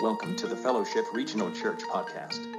Welcome 0.00 0.36
to 0.36 0.46
the 0.46 0.56
Fellowship 0.56 1.06
Regional 1.14 1.50
Church 1.52 1.80
podcast. 1.84 2.54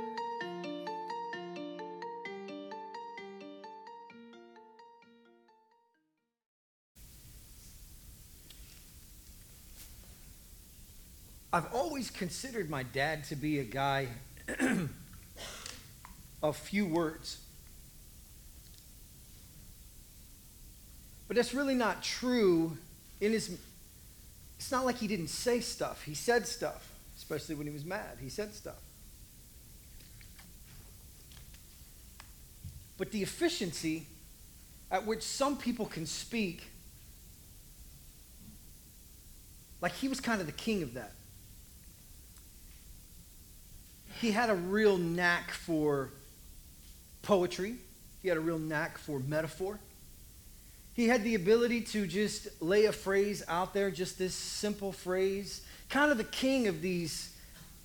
I've 11.54 11.72
always 11.76 12.10
considered 12.10 12.72
my 12.72 12.82
dad 12.82 13.24
to 13.26 13.36
be 13.36 13.60
a 13.60 13.64
guy 13.64 14.08
of 16.42 16.58
few 16.58 16.88
words. 16.88 17.38
But 21.28 21.38
that's 21.38 21.54
really 21.54 21.76
not 21.76 22.02
true 22.02 22.78
in 23.22 23.34
his 23.34 23.60
it's 24.58 24.72
not 24.72 24.86
like 24.86 24.98
he 24.98 25.08
didn't 25.08 25.28
say 25.28 25.60
stuff. 25.60 26.02
He 26.02 26.16
said 26.16 26.48
stuff, 26.48 26.97
especially 27.18 27.56
when 27.56 27.68
he 27.68 27.74
was 27.74 27.84
mad. 27.84 28.18
He 28.22 28.30
said 28.30 28.54
stuff. 28.54 28.82
But 32.98 33.12
the 33.12 33.22
efficiency 33.22 34.06
at 34.90 35.06
which 35.06 35.22
some 35.22 35.58
people 35.58 35.86
can 35.86 36.06
speak, 36.06 36.64
like 39.82 39.92
he 39.94 40.08
was 40.08 40.20
kind 40.20 40.40
of 40.40 40.48
the 40.48 40.54
king 40.54 40.82
of 40.82 40.94
that. 40.94 41.12
He 44.22 44.32
had 44.32 44.50
a 44.50 44.56
real 44.56 44.98
knack 44.98 45.52
for 45.52 46.10
poetry, 47.22 47.76
he 48.22 48.30
had 48.30 48.38
a 48.38 48.42
real 48.42 48.60
knack 48.60 48.98
for 48.98 49.20
metaphor. 49.20 49.80
He 50.94 51.08
had 51.08 51.24
the 51.24 51.36
ability 51.36 51.82
to 51.82 52.08
just 52.08 52.60
lay 52.60 52.86
a 52.86 52.92
phrase 52.92 53.44
out 53.48 53.76
there, 53.76 53.92
just 53.92 54.18
this 54.18 54.34
simple 54.34 54.92
phrase, 54.92 55.62
kind 55.90 56.12
of 56.12 56.18
the 56.18 56.24
king 56.24 56.68
of 56.68 56.82
these 56.82 57.36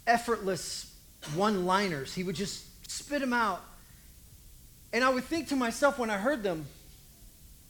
effortless 0.07 0.95
one 1.35 1.67
liners. 1.67 2.15
He 2.15 2.23
would 2.23 2.37
just 2.37 2.91
spit 2.91 3.21
them 3.21 3.33
out. 3.33 3.63
And 4.93 5.03
I 5.03 5.09
would 5.09 5.25
think 5.25 5.49
to 5.49 5.57
myself 5.57 5.99
when 5.99 6.11
I 6.11 6.19
heard 6.19 6.43
them, 6.43 6.67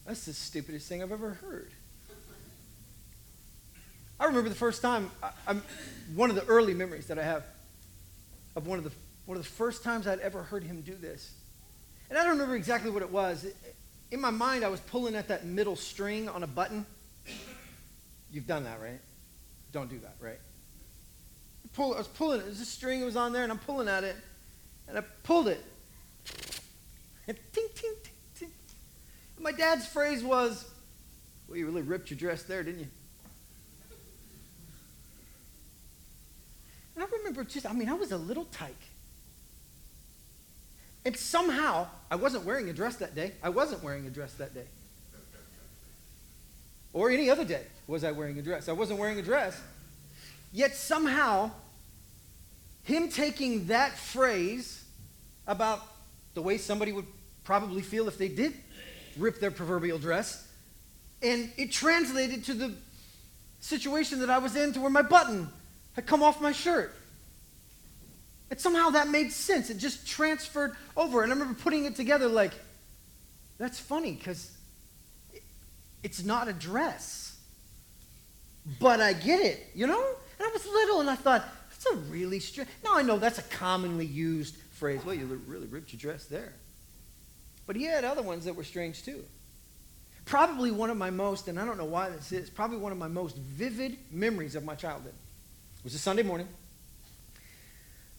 that's 0.07 0.25
the 0.25 0.33
stupidest 0.33 0.89
thing 0.89 1.03
I've 1.03 1.13
ever 1.13 1.31
heard. 1.35 1.71
I 4.19 4.27
remember 4.27 4.49
the 4.49 4.55
first 4.55 4.83
time, 4.83 5.11
I, 5.23 5.57
one 6.15 6.31
of 6.31 6.37
the 6.37 6.45
early 6.47 6.75
memories 6.75 7.07
that 7.07 7.19
I 7.19 7.25
have 7.25 7.45
of 8.55 8.67
one 8.67 8.79
of 8.79 8.85
the 8.85 8.93
one 9.25 9.37
of 9.37 9.45
the 9.45 9.51
first 9.51 9.85
times 9.85 10.07
I'd 10.07 10.19
ever 10.19 10.43
heard 10.43 10.65
him 10.65 10.81
do 10.81 10.95
this. 10.95 11.33
And 12.11 12.19
I 12.19 12.23
don't 12.23 12.33
remember 12.33 12.57
exactly 12.57 12.91
what 12.91 13.03
it 13.03 13.11
was. 13.11 13.47
In 14.11 14.21
my 14.21 14.31
mind, 14.31 14.65
I 14.65 14.69
was 14.69 14.81
pulling 14.81 15.15
at 15.15 15.29
that 15.29 15.45
middle 15.45 15.77
string 15.77 16.29
on 16.29 16.43
a 16.43 16.47
button. 16.47 16.85
You've 18.33 18.47
done 18.47 18.65
that, 18.65 18.81
right? 18.81 19.01
Don't 19.73 19.89
do 19.89 19.99
that, 20.01 20.17
right? 20.21 20.39
Pull, 21.75 21.95
I 21.95 21.99
was 21.99 22.07
pulling 22.07 22.41
it. 22.41 22.45
There's 22.45 22.61
a 22.61 22.67
string 22.67 23.01
that 23.01 23.07
was 23.07 23.17
on 23.17 23.33
there, 23.33 23.43
and 23.43 23.51
I'm 23.51 23.59
pulling 23.59 23.89
at 23.89 24.05
it. 24.05 24.17
And 24.87 24.99
I 24.99 25.01
pulled 25.23 25.49
it. 25.49 25.65
And 27.27 27.39
ting, 27.53 27.69
ting, 27.75 27.95
ting, 28.03 28.13
ting. 28.39 28.51
And 29.37 29.45
my 29.45 29.53
dad's 29.53 29.87
phrase 29.87 30.23
was, 30.23 30.69
Well, 31.49 31.57
you 31.57 31.65
really 31.67 31.83
ripped 31.83 32.11
your 32.11 32.19
dress 32.19 32.43
there, 32.43 32.63
didn't 32.63 32.81
you? 32.81 32.89
And 36.95 37.05
I 37.05 37.07
remember 37.19 37.45
just, 37.45 37.65
I 37.65 37.73
mean, 37.73 37.89
I 37.89 37.95
was 37.95 38.13
a 38.13 38.19
little 38.19 38.45
tyke. 38.47 38.75
And 41.05 41.17
somehow, 41.17 41.89
I 42.11 42.17
wasn't 42.17 42.45
wearing 42.45 42.69
a 42.69 42.73
dress 42.73 42.97
that 42.97 43.15
day. 43.15 43.33
I 43.43 43.49
wasn't 43.49 43.83
wearing 43.83 44.07
a 44.07 44.11
dress 44.11 44.35
that 44.35 44.55
day. 44.55 44.67
Or 46.93 47.11
any 47.11 47.31
other 47.31 47.45
day 47.45 47.63
was 47.87 48.05
I 48.05 48.13
wearing 48.13 48.39
a 48.39 48.43
dress. 48.43 48.69
I 48.69 48.73
wasn't 48.73 48.99
wearing 48.99 49.19
a 49.19 49.23
dress. 49.23 49.61
Yet 50.53 50.75
somehow, 50.75 51.51
him 52.85 53.09
taking 53.09 53.67
that 53.67 53.97
phrase 53.97 54.85
about 55.47 55.81
the 56.35 56.43
way 56.43 56.59
somebody 56.59 56.93
would 56.93 57.07
probably 57.45 57.83
feel 57.83 58.09
if 58.09 58.19
they 58.19 58.29
did 58.29 58.55
rip 59.17 59.41
their 59.41 59.51
proverbial 59.51 59.99
dress, 59.99 60.47
and 61.23 61.51
it 61.57 61.71
translated 61.71 62.45
to 62.45 62.55
the 62.55 62.75
situation 63.61 64.21
that 64.21 64.31
I 64.31 64.39
was 64.39 64.57
in 64.57 64.73
to 64.73 64.81
where 64.81 64.91
my 64.91 65.03
button 65.03 65.49
had 65.95 66.07
come 66.07 66.23
off 66.23 66.41
my 66.41 66.53
shirt. 66.53 66.95
And 68.51 68.61
somehow 68.61 68.91
that 68.91 69.09
made 69.09 69.33
sense. 69.33 69.71
It 69.71 69.79
just 69.79 70.07
transferred 70.07 70.73
over. 70.97 71.23
And 71.23 71.33
I 71.33 71.35
remember 71.35 71.59
putting 71.59 71.85
it 71.85 71.97
together 71.97 72.29
like, 72.29 72.53
that's 73.57 73.79
funny 73.79 74.13
because 74.13 74.51
it's 76.03 76.25
not 76.25 76.49
a 76.49 76.53
dress. 76.53 77.37
But 78.81 79.01
I 79.01 79.13
get 79.13 79.41
it, 79.41 79.71
you 79.75 79.87
know? 79.87 80.05
And 80.39 80.49
I 80.49 80.51
was 80.53 80.65
little 80.67 81.01
and 81.01 81.11
I 81.11 81.17
thought, 81.17 81.45
that's 81.71 81.87
a 81.87 81.97
really 82.11 82.39
strange. 82.39 82.69
Now 82.85 82.97
I 82.97 83.03
know 83.03 83.19
that's 83.19 83.39
a 83.39 83.43
commonly 83.43 84.07
used 84.07 84.57
phrase. 84.73 85.05
Well, 85.05 85.15
you 85.15 85.27
really 85.47 85.67
ripped 85.67 85.93
your 85.93 86.01
dress 86.01 86.27
there. 86.27 86.53
But 87.67 87.77
he 87.77 87.85
had 87.85 88.05
other 88.05 88.23
ones 88.23 88.45
that 88.45 88.55
were 88.55 88.65
strange 88.65 89.05
too. 89.05 89.25
Probably 90.25 90.71
one 90.71 90.91
of 90.91 90.97
my 90.97 91.11
most, 91.11 91.49
and 91.49 91.59
I 91.59 91.65
don't 91.65 91.79
know 91.79 91.85
why 91.85 92.11
this 92.11 92.31
is, 92.31 92.49
probably 92.51 92.79
one 92.79 92.93
of 92.93 92.99
my 92.99 93.09
most 93.09 93.37
vivid 93.37 93.97
memories 94.11 94.55
of 94.55 94.65
my 94.65 94.75
childhood. 94.75 95.15
It 95.79 95.85
was 95.85 95.95
a 95.95 95.99
Sunday 95.99 96.23
morning. 96.23 96.49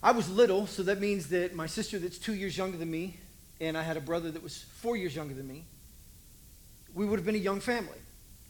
I 0.02 0.12
was 0.12 0.30
little, 0.30 0.68
so 0.68 0.84
that 0.84 1.00
means 1.00 1.30
that 1.30 1.56
my 1.56 1.66
sister, 1.66 1.98
that's 1.98 2.18
two 2.18 2.34
years 2.34 2.58
younger 2.58 2.78
than 2.78 2.92
me, 2.92 3.20
and 3.62 3.78
I 3.78 3.84
had 3.84 3.96
a 3.96 4.02
brother 4.02 4.32
that 4.32 4.44
was 4.44 4.58
four 4.58 4.98
years 4.98 5.16
younger 5.16 5.34
than 5.34 5.48
me, 5.48 5.64
we 6.94 7.06
would 7.06 7.20
have 7.20 7.26
been 7.26 7.36
a 7.36 7.40
young 7.40 7.60
family, 7.60 7.98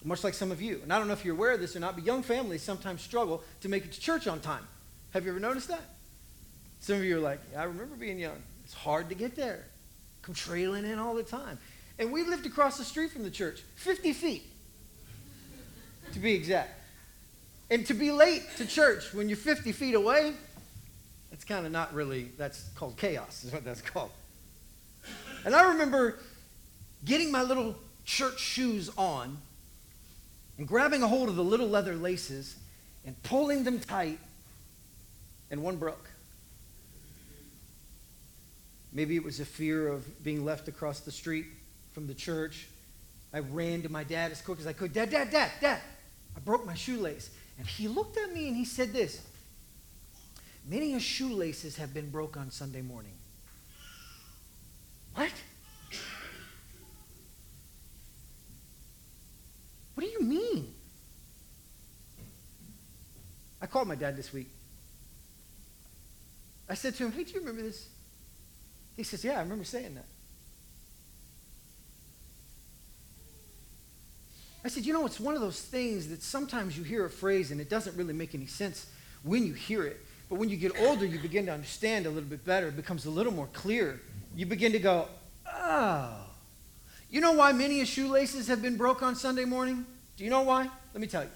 much 0.04 0.24
like 0.24 0.34
some 0.34 0.52
of 0.52 0.62
you. 0.62 0.80
And 0.84 0.92
I 0.92 1.00
don't 1.00 1.08
know 1.08 1.14
if 1.14 1.24
you're 1.24 1.36
aware 1.36 1.52
of 1.52 1.59
this 1.59 1.76
or 1.76 1.80
not, 1.80 1.96
but 1.96 2.06
young 2.06 2.24
families 2.24 2.62
sometimes 2.62 3.02
struggle 3.02 3.44
to 3.62 3.70
make 3.70 3.86
it 3.86 3.92
to 3.94 4.00
church 4.00 4.28
on 4.28 4.40
time. 4.40 4.68
Have 5.12 5.26
you 5.26 5.31
ever 5.31 5.40
noticed 5.40 5.70
that? 5.70 5.84
Some 6.80 6.98
of 6.98 7.04
you 7.04 7.18
are 7.18 7.22
like, 7.22 7.40
yeah, 7.52 7.62
I 7.62 7.66
remember 7.66 7.96
being 7.96 8.20
young. 8.20 8.42
It's 8.66 8.74
hard 8.74 9.09
to 9.09 9.16
get 9.16 9.36
there. 9.36 9.66
Come 10.22 10.36
trailing 10.36 10.86
in 10.86 11.00
all 11.00 11.16
the 11.16 11.24
time. 11.24 11.58
And 12.00 12.12
we 12.12 12.24
lived 12.24 12.46
across 12.46 12.78
the 12.78 12.84
street 12.84 13.12
from 13.12 13.24
the 13.24 13.31
church, 13.31 13.62
50 13.76 14.14
feet, 14.14 14.44
to 16.12 16.20
be 16.20 16.34
exact. 16.34 16.72
And 17.70 17.86
to 17.88 17.94
be 17.94 18.12
late 18.12 18.44
to 18.58 18.66
church 18.66 19.14
when 19.14 19.30
you're 19.30 19.38
50 19.38 19.72
feet 19.72 19.96
away, 19.96 20.34
it's 21.31 21.44
kind 21.44 21.66
of 21.66 21.72
not 21.72 21.94
really, 21.94 22.31
that's 22.38 22.70
called 22.75 22.98
chaos, 22.98 23.44
is 23.44 23.52
what 23.52 23.64
that's 23.64 23.81
called. 23.81 24.12
And 25.46 25.56
I 25.56 25.70
remember 25.70 26.20
getting 27.06 27.31
my 27.31 27.44
little 27.44 27.75
church 28.06 28.40
shoes 28.40 28.90
on 28.97 29.38
and 30.58 30.68
grabbing 30.68 31.03
a 31.03 31.08
hold 31.08 31.30
of 31.30 31.36
the 31.36 31.44
little 31.44 31.68
leather 31.68 31.96
laces 31.96 32.56
and 33.06 33.22
pulling 33.24 33.64
them 33.64 33.80
tight, 33.80 34.19
and 35.52 35.62
one 35.62 35.75
broke. 35.75 36.09
Maybe 38.94 39.16
it 39.16 39.24
was 39.24 39.40
a 39.40 39.46
fear 39.46 39.88
of 39.88 40.24
being 40.24 40.46
left 40.46 40.68
across 40.68 41.02
the 41.02 41.12
street 41.12 41.47
from 41.94 42.08
the 42.08 42.13
church. 42.13 42.68
I 43.34 43.40
ran 43.40 43.81
to 43.81 43.90
my 43.90 44.03
dad 44.03 44.31
as 44.31 44.42
quick 44.42 44.59
as 44.59 44.68
I 44.68 44.74
could. 44.74 44.94
Dad, 44.94 45.09
dad, 45.09 45.31
dad, 45.31 45.52
dad. 45.59 45.81
I 46.36 46.40
broke 46.40 46.66
my 46.66 46.75
shoelace. 46.75 47.30
And 47.58 47.68
he 47.68 47.88
looked 47.88 48.18
at 48.18 48.34
me 48.34 48.47
and 48.47 48.56
he 48.56 48.66
said 48.66 48.94
this 48.94 49.22
Many 50.66 50.94
a 50.94 51.00
shoelaces 51.00 51.75
have 51.78 51.94
been 51.94 52.09
broke 52.09 52.38
on 52.38 52.50
Sunday 52.52 52.81
morning. 52.81 53.13
What? 55.16 55.31
What 60.03 60.12
do 60.12 60.25
you 60.25 60.30
mean? 60.30 60.74
I 63.62 63.68
called 63.68 63.88
my 63.88 63.96
dad 63.96 64.18
this 64.18 64.34
week. 64.34 64.50
I 66.68 66.74
said 66.74 66.96
to 66.96 67.06
him, 67.06 67.14
Hey, 67.14 67.24
do 67.24 67.31
you 67.31 67.40
remember 67.40 67.62
this? 67.62 67.88
He 68.97 69.03
says, 69.03 69.24
Yeah, 69.24 69.38
I 69.38 69.44
remember 69.44 69.63
saying 69.63 69.96
that. 69.96 70.06
I 74.66 74.68
said, 74.68 74.86
You 74.86 74.92
know, 74.92 75.06
it's 75.06 75.22
one 75.22 75.36
of 75.36 75.42
those 75.42 75.62
things 75.62 76.09
that 76.09 76.22
sometimes 76.22 76.78
you 76.78 76.84
hear 76.84 77.06
a 77.06 77.09
phrase 77.09 77.52
and 77.52 77.62
it 77.62 77.69
doesn't 77.69 77.96
really 77.96 78.13
make 78.13 78.36
any 78.36 78.47
sense 78.47 78.88
when 79.24 79.46
you 79.46 79.53
hear 79.53 79.86
it. 79.86 80.06
But 80.28 80.36
when 80.36 80.50
you 80.50 80.57
get 80.57 80.78
older, 80.81 81.06
you 81.06 81.18
begin 81.19 81.45
to 81.45 81.54
understand 81.54 82.07
a 82.07 82.10
little 82.10 82.30
bit 82.30 82.44
better. 82.44 82.68
It 82.68 82.75
becomes 82.75 83.06
a 83.06 83.10
little 83.10 83.31
more 83.31 83.48
clear. 83.54 84.01
You 84.36 84.48
begin 84.48 84.74
to 84.74 84.80
go, 84.80 85.07
oh. 85.50 86.25
You 87.10 87.22
know 87.22 87.31
why 87.31 87.54
many 87.54 87.80
of 87.80 87.88
shoelaces 87.88 88.50
have 88.50 88.62
been 88.62 88.75
broke 88.75 89.01
on 89.01 89.16
Sunday 89.16 89.45
morning? 89.45 89.86
Do 90.18 90.24
you 90.24 90.30
know 90.30 90.42
why? 90.42 90.69
Let 90.94 91.01
me 91.01 91.07
tell 91.07 91.24
you. 91.24 91.30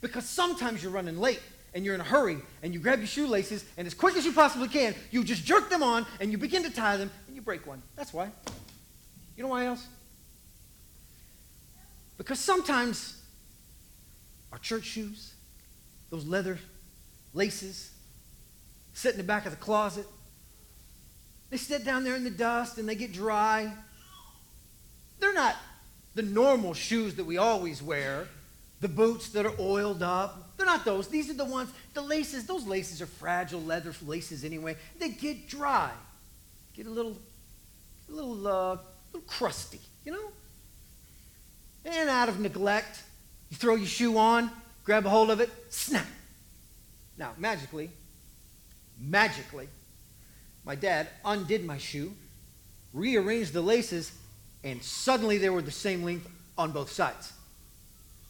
Because 0.00 0.28
sometimes 0.28 0.82
you're 0.82 0.92
running 0.92 1.18
late 1.18 1.40
and 1.74 1.84
you're 1.84 1.94
in 1.94 2.00
a 2.00 2.04
hurry 2.04 2.38
and 2.62 2.74
you 2.74 2.80
grab 2.80 2.98
your 2.98 3.06
shoelaces 3.06 3.64
and 3.76 3.86
as 3.86 3.94
quick 3.94 4.16
as 4.16 4.24
you 4.24 4.32
possibly 4.32 4.68
can, 4.68 4.94
you 5.10 5.24
just 5.24 5.44
jerk 5.44 5.70
them 5.70 5.82
on 5.82 6.06
and 6.20 6.32
you 6.32 6.38
begin 6.38 6.62
to 6.64 6.70
tie 6.70 6.96
them 6.96 7.10
and 7.26 7.36
you 7.36 7.42
break 7.42 7.66
one. 7.66 7.82
That's 7.96 8.12
why. 8.12 8.30
You 9.36 9.42
know 9.42 9.50
why 9.50 9.66
else? 9.66 9.86
Because 12.18 12.40
sometimes 12.40 13.20
our 14.52 14.58
church 14.58 14.84
shoes, 14.84 15.34
those 16.10 16.24
leather 16.24 16.58
laces, 17.34 17.92
sit 18.94 19.12
in 19.12 19.18
the 19.18 19.24
back 19.24 19.44
of 19.44 19.52
the 19.52 19.58
closet. 19.58 20.06
They 21.50 21.58
sit 21.58 21.84
down 21.84 22.04
there 22.04 22.16
in 22.16 22.24
the 22.24 22.30
dust 22.30 22.78
and 22.78 22.88
they 22.88 22.94
get 22.94 23.12
dry. 23.12 23.72
They're 25.20 25.34
not 25.34 25.56
the 26.16 26.22
normal 26.22 26.72
shoes 26.72 27.14
that 27.16 27.24
we 27.24 27.36
always 27.36 27.82
wear, 27.82 28.26
the 28.80 28.88
boots 28.88 29.28
that 29.28 29.44
are 29.44 29.54
oiled 29.60 30.02
up. 30.02 30.56
They're 30.56 30.66
not 30.66 30.84
those. 30.84 31.08
These 31.08 31.28
are 31.28 31.34
the 31.34 31.44
ones, 31.44 31.70
the 31.92 32.00
laces. 32.00 32.46
Those 32.46 32.66
laces 32.66 33.02
are 33.02 33.06
fragile 33.06 33.60
leather 33.60 33.94
laces 34.04 34.42
anyway. 34.42 34.76
They 34.98 35.10
get 35.10 35.46
dry, 35.46 35.90
get 36.74 36.86
a 36.86 36.90
little, 36.90 37.18
a 38.08 38.12
little, 38.12 38.46
uh, 38.48 38.78
little 39.12 39.28
crusty, 39.28 39.78
you 40.04 40.12
know. 40.12 40.30
And 41.84 42.08
out 42.08 42.30
of 42.30 42.40
neglect, 42.40 43.02
you 43.50 43.58
throw 43.58 43.74
your 43.74 43.86
shoe 43.86 44.16
on, 44.16 44.50
grab 44.84 45.04
a 45.04 45.10
hold 45.10 45.30
of 45.30 45.40
it, 45.40 45.50
snap. 45.68 46.06
Now, 47.18 47.32
magically, 47.36 47.90
magically, 48.98 49.68
my 50.64 50.76
dad 50.76 51.08
undid 51.26 51.62
my 51.66 51.76
shoe, 51.76 52.14
rearranged 52.94 53.52
the 53.52 53.60
laces, 53.60 54.12
and 54.66 54.82
suddenly 54.82 55.38
they 55.38 55.48
were 55.48 55.62
the 55.62 55.70
same 55.70 56.02
length 56.02 56.28
on 56.58 56.72
both 56.72 56.90
sides. 56.90 57.32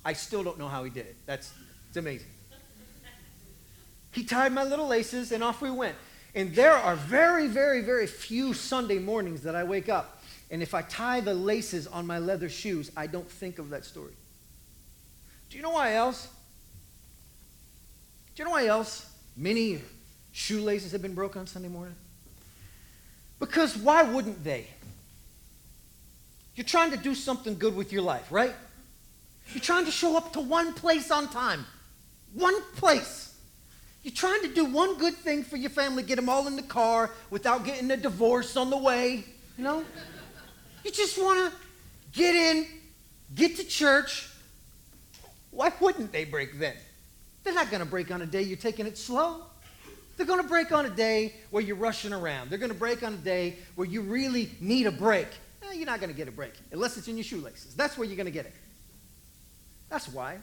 I 0.04 0.12
still 0.12 0.44
don't 0.44 0.58
know 0.58 0.68
how 0.68 0.84
he 0.84 0.90
did 0.90 1.06
it. 1.06 1.16
That's 1.24 1.50
it's 1.88 1.96
amazing. 1.96 2.28
He 4.12 4.22
tied 4.22 4.52
my 4.52 4.62
little 4.62 4.86
laces 4.86 5.32
and 5.32 5.42
off 5.42 5.62
we 5.62 5.70
went. 5.70 5.96
And 6.34 6.54
there 6.54 6.74
are 6.74 6.94
very, 6.94 7.46
very, 7.46 7.80
very 7.80 8.06
few 8.06 8.52
Sunday 8.52 8.98
mornings 8.98 9.42
that 9.44 9.54
I 9.54 9.64
wake 9.64 9.88
up. 9.88 10.22
And 10.50 10.62
if 10.62 10.74
I 10.74 10.82
tie 10.82 11.20
the 11.20 11.32
laces 11.32 11.86
on 11.86 12.06
my 12.06 12.18
leather 12.18 12.50
shoes, 12.50 12.92
I 12.94 13.06
don't 13.06 13.28
think 13.28 13.58
of 13.58 13.70
that 13.70 13.86
story. 13.86 14.12
Do 15.48 15.56
you 15.56 15.62
know 15.62 15.70
why 15.70 15.94
else? 15.94 16.28
Do 18.34 18.42
you 18.42 18.44
know 18.44 18.50
why 18.50 18.66
else 18.66 19.10
many 19.38 19.80
shoelaces 20.32 20.92
have 20.92 21.00
been 21.00 21.14
broken 21.14 21.40
on 21.40 21.46
Sunday 21.46 21.68
morning? 21.68 21.94
Because 23.38 23.76
why 23.76 24.02
wouldn't 24.02 24.44
they? 24.44 24.66
You're 26.56 26.64
trying 26.64 26.90
to 26.90 26.96
do 26.96 27.14
something 27.14 27.58
good 27.58 27.76
with 27.76 27.92
your 27.92 28.02
life, 28.02 28.32
right? 28.32 28.54
You're 29.52 29.62
trying 29.62 29.84
to 29.84 29.90
show 29.90 30.16
up 30.16 30.32
to 30.32 30.40
one 30.40 30.72
place 30.72 31.10
on 31.10 31.28
time. 31.28 31.64
One 32.32 32.60
place. 32.76 33.34
You're 34.02 34.14
trying 34.14 34.40
to 34.42 34.48
do 34.48 34.64
one 34.64 34.96
good 34.98 35.14
thing 35.14 35.44
for 35.44 35.56
your 35.56 35.70
family, 35.70 36.02
get 36.02 36.16
them 36.16 36.28
all 36.28 36.46
in 36.46 36.56
the 36.56 36.62
car 36.62 37.10
without 37.30 37.64
getting 37.64 37.90
a 37.90 37.96
divorce 37.96 38.56
on 38.56 38.70
the 38.70 38.76
way. 38.76 39.24
You 39.58 39.64
know? 39.64 39.84
You 40.84 40.90
just 40.90 41.18
want 41.18 41.52
to 41.52 41.58
get 42.12 42.34
in, 42.34 42.66
get 43.34 43.56
to 43.56 43.64
church. 43.64 44.28
Why 45.50 45.72
wouldn't 45.80 46.12
they 46.12 46.24
break 46.24 46.58
then? 46.58 46.74
They're 47.44 47.54
not 47.54 47.70
going 47.70 47.80
to 47.80 47.86
break 47.88 48.10
on 48.10 48.22
a 48.22 48.26
day 48.26 48.42
you're 48.42 48.56
taking 48.56 48.86
it 48.86 48.96
slow. 48.96 49.42
They're 50.16 50.26
going 50.26 50.42
to 50.42 50.48
break 50.48 50.72
on 50.72 50.86
a 50.86 50.90
day 50.90 51.34
where 51.50 51.62
you're 51.62 51.76
rushing 51.76 52.12
around. 52.12 52.48
They're 52.48 52.58
going 52.58 52.72
to 52.72 52.78
break 52.78 53.02
on 53.02 53.12
a 53.12 53.18
day 53.18 53.56
where 53.74 53.86
you 53.86 54.00
really 54.00 54.50
need 54.60 54.86
a 54.86 54.92
break. 54.92 55.28
You're 55.76 55.86
not 55.86 56.00
going 56.00 56.10
to 56.10 56.16
get 56.16 56.28
a 56.28 56.32
break 56.32 56.52
unless 56.72 56.96
it's 56.96 57.08
in 57.08 57.16
your 57.16 57.24
shoelaces. 57.24 57.74
That's 57.74 57.96
where 57.96 58.06
you're 58.06 58.16
going 58.16 58.26
to 58.26 58.32
get 58.32 58.46
it. 58.46 58.54
That's 59.88 60.08
why. 60.08 60.38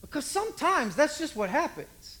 Because 0.00 0.24
sometimes 0.24 0.96
that's 0.96 1.18
just 1.18 1.34
what 1.34 1.50
happens. 1.50 2.18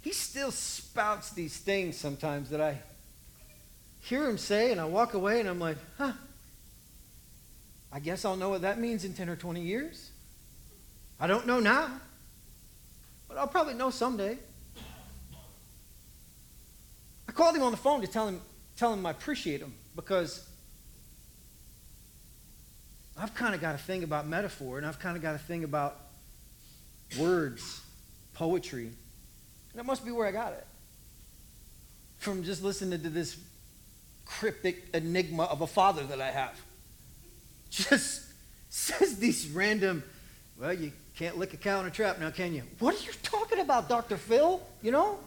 He 0.00 0.12
still 0.12 0.50
spouts 0.50 1.30
these 1.30 1.56
things 1.56 1.96
sometimes 1.96 2.50
that 2.50 2.60
I 2.60 2.78
hear 4.00 4.28
him 4.28 4.36
say, 4.36 4.70
and 4.70 4.80
I 4.80 4.84
walk 4.84 5.14
away 5.14 5.40
and 5.40 5.48
I'm 5.48 5.58
like, 5.58 5.78
huh, 5.96 6.12
I 7.90 8.00
guess 8.00 8.24
I'll 8.24 8.36
know 8.36 8.50
what 8.50 8.62
that 8.62 8.78
means 8.78 9.04
in 9.04 9.14
10 9.14 9.28
or 9.30 9.36
20 9.36 9.62
years. 9.62 10.10
I 11.18 11.26
don't 11.26 11.46
know 11.46 11.58
now, 11.58 11.90
but 13.28 13.38
I'll 13.38 13.48
probably 13.48 13.74
know 13.74 13.90
someday. 13.90 14.36
I 17.26 17.32
called 17.32 17.56
him 17.56 17.62
on 17.62 17.70
the 17.70 17.78
phone 17.78 18.00
to 18.02 18.06
tell 18.06 18.28
him, 18.28 18.40
tell 18.76 18.92
him 18.92 19.04
I 19.06 19.10
appreciate 19.10 19.60
him 19.60 19.74
because 19.96 20.46
I've 23.16 23.34
kind 23.34 23.54
of 23.54 23.60
got 23.60 23.74
a 23.74 23.78
thing 23.78 24.02
about 24.02 24.26
metaphor, 24.26 24.78
and 24.78 24.86
I've 24.86 24.98
kind 24.98 25.16
of 25.16 25.22
got 25.22 25.34
a 25.34 25.38
thing 25.38 25.64
about 25.64 26.00
words, 27.18 27.80
poetry. 28.34 28.86
And 28.86 28.94
that 29.74 29.86
must 29.86 30.04
be 30.04 30.10
where 30.10 30.26
I 30.26 30.32
got 30.32 30.52
it. 30.52 30.66
From 32.18 32.42
just 32.42 32.62
listening 32.62 33.02
to 33.02 33.10
this 33.10 33.36
cryptic 34.24 34.88
enigma 34.94 35.44
of 35.44 35.60
a 35.60 35.66
father 35.66 36.04
that 36.04 36.20
I 36.20 36.30
have. 36.30 36.58
Just 37.70 38.22
says 38.70 39.18
these 39.18 39.48
random, 39.48 40.02
well, 40.58 40.72
you 40.72 40.92
can't 41.16 41.38
lick 41.38 41.52
a 41.54 41.56
cow 41.56 41.80
in 41.80 41.86
a 41.86 41.90
trap 41.90 42.18
now, 42.18 42.30
can 42.30 42.54
you? 42.54 42.62
What 42.78 42.94
are 42.94 43.04
you 43.04 43.12
talking 43.22 43.60
about, 43.60 43.88
Dr. 43.88 44.16
Phil? 44.16 44.60
You 44.82 44.92
know? 44.92 45.18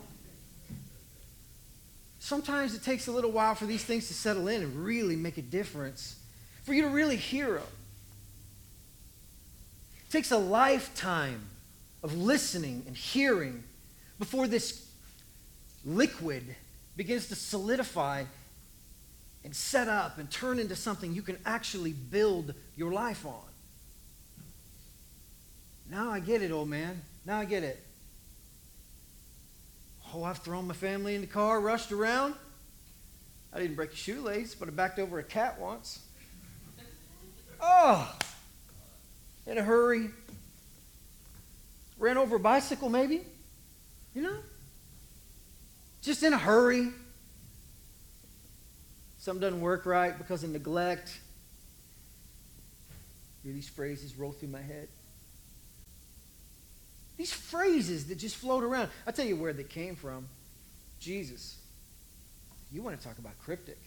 Sometimes 2.19 2.75
it 2.75 2.83
takes 2.83 3.07
a 3.07 3.11
little 3.11 3.31
while 3.31 3.55
for 3.55 3.65
these 3.65 3.83
things 3.83 4.07
to 4.07 4.13
settle 4.13 4.47
in 4.47 4.63
and 4.63 4.75
really 4.83 5.15
make 5.15 5.37
a 5.37 5.41
difference, 5.41 6.17
for 6.63 6.73
you 6.73 6.81
to 6.83 6.89
really 6.89 7.15
hear 7.15 7.53
them. 7.53 7.67
It 10.07 10.11
takes 10.11 10.31
a 10.31 10.37
lifetime 10.37 11.41
of 12.03 12.15
listening 12.15 12.83
and 12.87 12.95
hearing 12.95 13.63
before 14.19 14.47
this 14.47 14.89
liquid 15.85 16.43
begins 16.95 17.27
to 17.27 17.35
solidify 17.35 18.23
and 19.43 19.55
set 19.55 19.87
up 19.87 20.17
and 20.17 20.29
turn 20.29 20.59
into 20.59 20.75
something 20.75 21.13
you 21.13 21.21
can 21.21 21.37
actually 21.45 21.93
build 21.93 22.53
your 22.75 22.91
life 22.91 23.25
on. 23.25 23.43
Now 25.89 26.11
I 26.11 26.19
get 26.19 26.41
it, 26.41 26.51
old 26.51 26.67
man. 26.67 27.01
Now 27.25 27.39
I 27.39 27.45
get 27.45 27.63
it. 27.63 27.86
Oh, 30.13 30.23
I've 30.23 30.37
thrown 30.37 30.67
my 30.67 30.73
family 30.73 31.15
in 31.15 31.21
the 31.21 31.27
car, 31.27 31.59
rushed 31.59 31.91
around. 31.91 32.33
I 33.53 33.59
didn't 33.59 33.75
break 33.75 33.91
a 33.91 33.95
shoelace, 33.95 34.55
but 34.55 34.67
I 34.67 34.71
backed 34.71 34.99
over 34.99 35.19
a 35.19 35.23
cat 35.23 35.59
once. 35.59 35.99
Oh, 37.59 38.15
in 39.45 39.57
a 39.57 39.63
hurry. 39.63 40.09
Ran 41.97 42.17
over 42.17 42.35
a 42.35 42.39
bicycle, 42.39 42.89
maybe. 42.89 43.21
You 44.13 44.21
know? 44.21 44.37
Just 46.01 46.23
in 46.23 46.33
a 46.33 46.37
hurry. 46.37 46.89
Something 49.17 49.41
doesn't 49.41 49.61
work 49.61 49.85
right 49.85 50.17
because 50.17 50.43
of 50.43 50.51
neglect. 50.51 51.19
These 53.43 53.69
phrases 53.69 54.17
roll 54.17 54.31
through 54.31 54.49
my 54.49 54.61
head. 54.61 54.87
These 57.17 57.33
phrases 57.33 58.07
that 58.07 58.17
just 58.17 58.35
float 58.35 58.63
around. 58.63 58.89
I'll 59.05 59.13
tell 59.13 59.25
you 59.25 59.35
where 59.35 59.53
they 59.53 59.63
came 59.63 59.95
from. 59.95 60.27
Jesus. 60.99 61.57
You 62.71 62.81
want 62.81 62.99
to 62.99 63.05
talk 63.05 63.17
about 63.17 63.33
cryptic. 63.39 63.79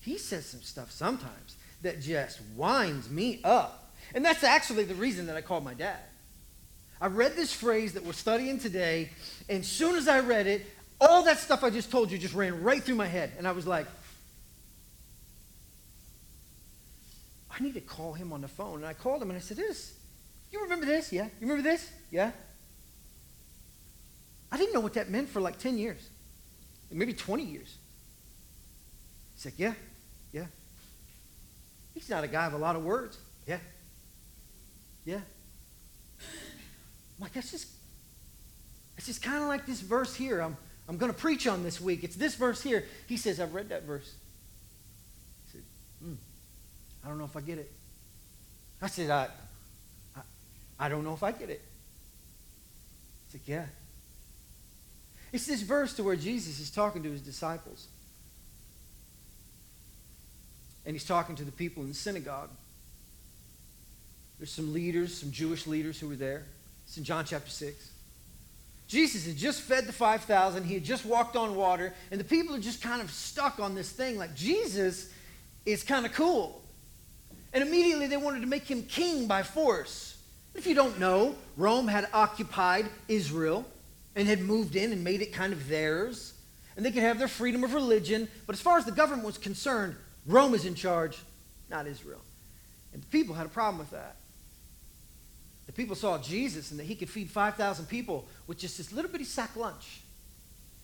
He 0.00 0.18
says 0.18 0.46
some 0.46 0.62
stuff 0.62 0.90
sometimes 0.90 1.56
that 1.82 2.00
just 2.00 2.40
winds 2.56 3.08
me 3.10 3.40
up. 3.44 3.92
And 4.14 4.24
that's 4.24 4.42
actually 4.42 4.84
the 4.84 4.94
reason 4.94 5.26
that 5.26 5.36
I 5.36 5.40
called 5.42 5.64
my 5.64 5.74
dad. 5.74 5.98
I 7.00 7.06
read 7.06 7.36
this 7.36 7.52
phrase 7.52 7.92
that 7.92 8.04
we're 8.04 8.12
studying 8.12 8.58
today, 8.58 9.10
and 9.48 9.60
as 9.60 9.68
soon 9.68 9.94
as 9.94 10.08
I 10.08 10.20
read 10.20 10.48
it, 10.48 10.66
all 11.00 11.22
that 11.24 11.38
stuff 11.38 11.62
I 11.62 11.70
just 11.70 11.92
told 11.92 12.10
you 12.10 12.18
just 12.18 12.34
ran 12.34 12.62
right 12.62 12.82
through 12.82 12.96
my 12.96 13.06
head. 13.06 13.32
And 13.38 13.46
I 13.46 13.52
was 13.52 13.66
like, 13.66 13.86
I 17.50 17.62
need 17.62 17.74
to 17.74 17.80
call 17.80 18.14
him 18.14 18.32
on 18.32 18.40
the 18.40 18.48
phone. 18.48 18.76
And 18.76 18.86
I 18.86 18.94
called 18.94 19.22
him 19.22 19.30
and 19.30 19.36
I 19.36 19.40
said, 19.40 19.56
This, 19.56 19.94
you 20.50 20.62
remember 20.62 20.86
this? 20.86 21.12
Yeah. 21.12 21.24
You 21.24 21.48
remember 21.48 21.62
this? 21.62 21.90
Yeah. 22.10 22.30
I 24.50 24.56
didn't 24.56 24.72
know 24.72 24.80
what 24.80 24.94
that 24.94 25.10
meant 25.10 25.28
for 25.28 25.40
like 25.40 25.58
10 25.58 25.76
years, 25.76 26.08
maybe 26.90 27.12
20 27.12 27.44
years. 27.44 27.76
He's 29.34 29.44
like, 29.44 29.58
Yeah, 29.58 29.74
yeah. 30.32 30.46
He's 31.94 32.08
not 32.08 32.24
a 32.24 32.28
guy 32.28 32.46
of 32.46 32.54
a 32.54 32.58
lot 32.58 32.76
of 32.76 32.84
words. 32.84 33.18
Yeah. 33.46 33.58
Yeah. 35.04 35.20
I'm 36.20 37.22
like, 37.22 37.32
that's 37.32 37.50
just, 37.50 37.68
it's 38.96 39.06
just 39.06 39.22
kind 39.22 39.42
of 39.42 39.48
like 39.48 39.66
this 39.66 39.80
verse 39.80 40.14
here. 40.14 40.40
I'm, 40.40 40.56
I'm 40.88 40.96
going 40.96 41.12
to 41.12 41.18
preach 41.18 41.46
on 41.46 41.62
this 41.62 41.80
week. 41.80 42.04
It's 42.04 42.16
this 42.16 42.34
verse 42.34 42.62
here. 42.62 42.84
He 43.06 43.16
says, 43.16 43.40
I've 43.40 43.52
read 43.52 43.68
that 43.70 43.82
verse. 43.82 44.14
I 45.48 45.52
said, 45.52 45.62
hmm, 46.02 46.14
I 47.04 47.08
don't 47.08 47.18
know 47.18 47.24
if 47.24 47.36
I 47.36 47.40
get 47.40 47.58
it. 47.58 47.70
I 48.80 48.86
said, 48.86 49.10
I, 49.10 49.24
I, 49.24 49.28
I 50.78 50.88
don't 50.88 51.04
know 51.04 51.14
if 51.14 51.22
I 51.22 51.32
get 51.32 51.50
it. 51.50 51.62
It's 53.26 53.34
like, 53.34 53.48
yeah. 53.48 53.66
It's 55.32 55.46
this 55.46 55.62
verse 55.62 55.94
to 55.94 56.02
where 56.02 56.16
Jesus 56.16 56.60
is 56.60 56.70
talking 56.70 57.02
to 57.02 57.10
his 57.10 57.20
disciples. 57.20 57.86
And 60.86 60.94
he's 60.94 61.04
talking 61.04 61.36
to 61.36 61.44
the 61.44 61.52
people 61.52 61.82
in 61.82 61.90
the 61.90 61.94
synagogue. 61.94 62.48
There's 64.38 64.52
some 64.52 64.72
leaders, 64.72 65.18
some 65.18 65.30
Jewish 65.30 65.66
leaders 65.66 66.00
who 66.00 66.08
were 66.08 66.16
there. 66.16 66.44
It's 66.86 66.96
in 66.96 67.04
John 67.04 67.24
chapter 67.24 67.50
6. 67.50 67.90
Jesus 68.86 69.26
had 69.26 69.36
just 69.36 69.60
fed 69.60 69.84
the 69.84 69.92
5,000. 69.92 70.64
He 70.64 70.74
had 70.74 70.84
just 70.84 71.04
walked 71.04 71.36
on 71.36 71.54
water. 71.54 71.92
And 72.10 72.18
the 72.18 72.24
people 72.24 72.54
are 72.54 72.60
just 72.60 72.80
kind 72.80 73.02
of 73.02 73.10
stuck 73.10 73.60
on 73.60 73.74
this 73.74 73.90
thing 73.90 74.16
like 74.16 74.34
Jesus 74.34 75.12
is 75.66 75.82
kind 75.82 76.06
of 76.06 76.14
cool. 76.14 76.62
And 77.52 77.62
immediately 77.62 78.06
they 78.06 78.16
wanted 78.16 78.40
to 78.40 78.46
make 78.46 78.64
him 78.64 78.84
king 78.84 79.26
by 79.26 79.42
force. 79.42 80.17
If 80.54 80.66
you 80.66 80.74
don't 80.74 80.98
know, 80.98 81.36
Rome 81.56 81.88
had 81.88 82.08
occupied 82.12 82.86
Israel 83.06 83.64
and 84.16 84.26
had 84.26 84.40
moved 84.40 84.74
in 84.74 84.92
and 84.92 85.04
made 85.04 85.22
it 85.22 85.32
kind 85.32 85.52
of 85.52 85.68
theirs. 85.68 86.34
And 86.76 86.84
they 86.84 86.90
could 86.90 87.02
have 87.02 87.18
their 87.18 87.28
freedom 87.28 87.64
of 87.64 87.74
religion. 87.74 88.28
But 88.46 88.54
as 88.54 88.60
far 88.60 88.78
as 88.78 88.84
the 88.84 88.92
government 88.92 89.26
was 89.26 89.38
concerned, 89.38 89.96
Rome 90.26 90.54
is 90.54 90.64
in 90.64 90.74
charge, 90.74 91.18
not 91.70 91.86
Israel. 91.86 92.20
And 92.92 93.02
the 93.02 93.06
people 93.06 93.34
had 93.34 93.46
a 93.46 93.50
problem 93.50 93.78
with 93.78 93.90
that. 93.90 94.16
the 95.66 95.72
people 95.72 95.94
saw 95.94 96.18
Jesus 96.18 96.70
and 96.70 96.80
that 96.80 96.84
he 96.84 96.94
could 96.94 97.10
feed 97.10 97.30
5,000 97.30 97.86
people 97.86 98.26
with 98.46 98.58
just 98.58 98.78
this 98.78 98.90
little 98.90 99.10
bitty 99.10 99.24
sack 99.24 99.54
lunch. 99.54 100.00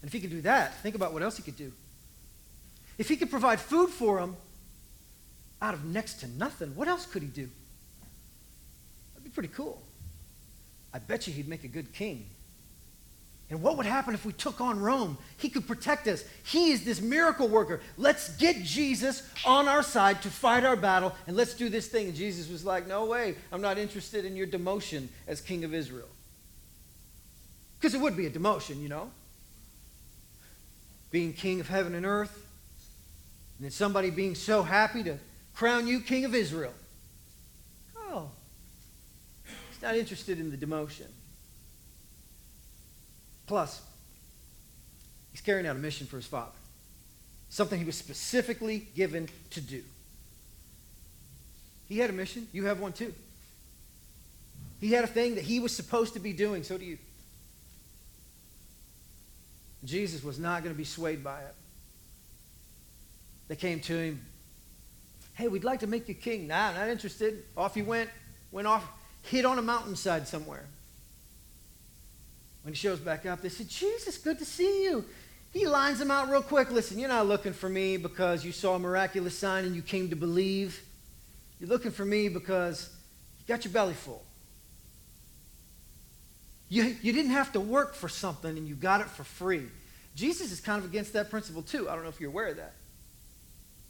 And 0.02 0.08
if 0.08 0.12
he 0.12 0.20
could 0.20 0.30
do 0.30 0.42
that, 0.42 0.74
think 0.82 0.94
about 0.94 1.12
what 1.14 1.22
else 1.22 1.36
he 1.36 1.42
could 1.42 1.56
do. 1.56 1.72
If 2.98 3.08
he 3.08 3.16
could 3.16 3.30
provide 3.30 3.60
food 3.60 3.88
for 3.90 4.20
them 4.20 4.36
out 5.62 5.74
of 5.74 5.84
next 5.84 6.20
to 6.20 6.28
nothing, 6.28 6.76
what 6.76 6.86
else 6.86 7.06
could 7.06 7.22
he 7.22 7.28
do? 7.28 7.48
Pretty 9.34 9.48
cool. 9.48 9.82
I 10.92 10.98
bet 11.00 11.26
you 11.26 11.32
he'd 11.32 11.48
make 11.48 11.64
a 11.64 11.68
good 11.68 11.92
king. 11.92 12.26
And 13.50 13.60
what 13.62 13.76
would 13.76 13.86
happen 13.86 14.14
if 14.14 14.24
we 14.24 14.32
took 14.32 14.60
on 14.60 14.80
Rome? 14.80 15.18
He 15.36 15.48
could 15.48 15.66
protect 15.66 16.08
us. 16.08 16.24
He 16.44 16.70
is 16.70 16.84
this 16.84 17.00
miracle 17.00 17.46
worker. 17.46 17.82
Let's 17.98 18.34
get 18.36 18.62
Jesus 18.62 19.28
on 19.44 19.68
our 19.68 19.82
side 19.82 20.22
to 20.22 20.30
fight 20.30 20.64
our 20.64 20.76
battle 20.76 21.14
and 21.26 21.36
let's 21.36 21.54
do 21.54 21.68
this 21.68 21.88
thing. 21.88 22.06
And 22.06 22.14
Jesus 22.14 22.48
was 22.48 22.64
like, 22.64 22.86
No 22.86 23.04
way, 23.04 23.34
I'm 23.52 23.60
not 23.60 23.76
interested 23.76 24.24
in 24.24 24.34
your 24.34 24.46
demotion 24.46 25.08
as 25.26 25.40
king 25.40 25.62
of 25.64 25.74
Israel. 25.74 26.08
Because 27.78 27.94
it 27.94 28.00
would 28.00 28.16
be 28.16 28.26
a 28.26 28.30
demotion, 28.30 28.80
you 28.80 28.88
know? 28.88 29.10
Being 31.10 31.34
king 31.34 31.60
of 31.60 31.68
heaven 31.68 31.94
and 31.94 32.06
earth, 32.06 32.34
and 33.58 33.64
then 33.64 33.70
somebody 33.70 34.10
being 34.10 34.34
so 34.34 34.62
happy 34.62 35.02
to 35.04 35.18
crown 35.54 35.86
you 35.86 36.00
king 36.00 36.24
of 36.24 36.34
Israel. 36.34 36.72
Oh, 37.96 38.30
he's 39.44 39.73
not 39.84 39.96
interested 39.96 40.40
in 40.40 40.50
the 40.50 40.56
demotion. 40.56 41.06
Plus, 43.46 43.82
he's 45.30 45.42
carrying 45.42 45.66
out 45.66 45.76
a 45.76 45.78
mission 45.78 46.06
for 46.06 46.16
his 46.16 46.26
father, 46.26 46.56
something 47.50 47.78
he 47.78 47.84
was 47.84 47.96
specifically 47.96 48.88
given 48.96 49.28
to 49.50 49.60
do. 49.60 49.82
He 51.86 51.98
had 51.98 52.08
a 52.10 52.14
mission, 52.14 52.48
you 52.52 52.64
have 52.64 52.80
one 52.80 52.92
too. 52.92 53.14
He 54.80 54.92
had 54.92 55.04
a 55.04 55.08
thing 55.08 55.34
that 55.34 55.44
he 55.44 55.60
was 55.60 55.74
supposed 55.74 56.14
to 56.14 56.20
be 56.20 56.32
doing, 56.32 56.62
so 56.62 56.78
do 56.78 56.84
you. 56.84 56.98
Jesus 59.84 60.24
was 60.24 60.38
not 60.38 60.62
going 60.62 60.74
to 60.74 60.78
be 60.78 60.84
swayed 60.84 61.22
by 61.22 61.40
it. 61.40 61.54
They 63.48 63.56
came 63.56 63.80
to 63.80 63.92
him, 63.92 64.24
hey, 65.34 65.48
we'd 65.48 65.64
like 65.64 65.80
to 65.80 65.86
make 65.86 66.08
you 66.08 66.14
king. 66.14 66.46
Nah, 66.46 66.72
not 66.72 66.88
interested. 66.88 67.44
Off 67.54 67.74
he 67.74 67.82
went, 67.82 68.08
went 68.50 68.66
off, 68.66 68.82
hid 69.24 69.44
on 69.44 69.58
a 69.58 69.62
mountainside 69.62 70.28
somewhere. 70.28 70.64
When 72.62 72.72
he 72.72 72.76
shows 72.76 72.98
back 72.98 73.26
up, 73.26 73.42
they 73.42 73.50
said, 73.50 73.68
Jesus, 73.68 74.16
good 74.16 74.38
to 74.38 74.44
see 74.44 74.84
you. 74.84 75.04
He 75.52 75.66
lines 75.66 75.98
them 75.98 76.10
out 76.10 76.30
real 76.30 76.42
quick. 76.42 76.70
Listen, 76.70 76.98
you're 76.98 77.08
not 77.08 77.26
looking 77.26 77.52
for 77.52 77.68
me 77.68 77.96
because 77.96 78.44
you 78.44 78.52
saw 78.52 78.74
a 78.74 78.78
miraculous 78.78 79.38
sign 79.38 79.64
and 79.64 79.76
you 79.76 79.82
came 79.82 80.10
to 80.10 80.16
believe. 80.16 80.82
You're 81.60 81.68
looking 81.68 81.92
for 81.92 82.04
me 82.04 82.28
because 82.28 82.90
you 83.38 83.54
got 83.54 83.64
your 83.64 83.72
belly 83.72 83.94
full. 83.94 84.22
You, 86.68 86.96
you 87.02 87.12
didn't 87.12 87.32
have 87.32 87.52
to 87.52 87.60
work 87.60 87.94
for 87.94 88.08
something 88.08 88.56
and 88.56 88.66
you 88.66 88.74
got 88.74 89.00
it 89.00 89.06
for 89.06 89.24
free. 89.24 89.66
Jesus 90.16 90.50
is 90.50 90.60
kind 90.60 90.82
of 90.82 90.88
against 90.88 91.12
that 91.12 91.30
principle 91.30 91.62
too. 91.62 91.88
I 91.88 91.94
don't 91.94 92.02
know 92.02 92.08
if 92.08 92.20
you're 92.20 92.30
aware 92.30 92.48
of 92.48 92.56
that. 92.56 92.72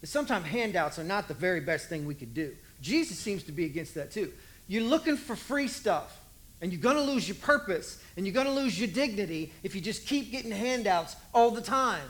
That 0.01 0.07
sometimes 0.07 0.45
handouts 0.45 0.99
are 0.99 1.03
not 1.03 1.27
the 1.27 1.33
very 1.33 1.61
best 1.61 1.89
thing 1.89 2.05
we 2.05 2.13
could 2.13 2.33
do. 2.33 2.55
Jesus 2.81 3.17
seems 3.17 3.43
to 3.43 3.51
be 3.51 3.65
against 3.65 3.95
that 3.95 4.11
too. 4.11 4.31
You're 4.67 4.83
looking 4.83 5.17
for 5.17 5.35
free 5.35 5.67
stuff. 5.67 6.21
And 6.61 6.71
you're 6.71 6.81
going 6.81 6.95
to 6.95 7.01
lose 7.01 7.27
your 7.27 7.35
purpose 7.35 8.01
and 8.15 8.25
you're 8.25 8.33
going 8.33 8.47
to 8.47 8.53
lose 8.53 8.79
your 8.79 8.87
dignity 8.87 9.51
if 9.61 9.75
you 9.75 9.81
just 9.81 10.07
keep 10.07 10.31
getting 10.31 10.51
handouts 10.51 11.15
all 11.33 11.51
the 11.51 11.61
time. 11.61 12.01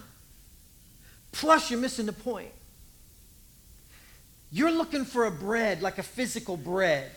Plus, 1.31 1.69
you're 1.69 1.79
missing 1.79 2.05
the 2.05 2.13
point. 2.13 2.51
You're 4.51 4.71
looking 4.71 5.03
for 5.03 5.25
a 5.25 5.31
bread, 5.31 5.81
like 5.81 5.97
a 5.97 6.03
physical 6.03 6.55
bread. 6.55 7.11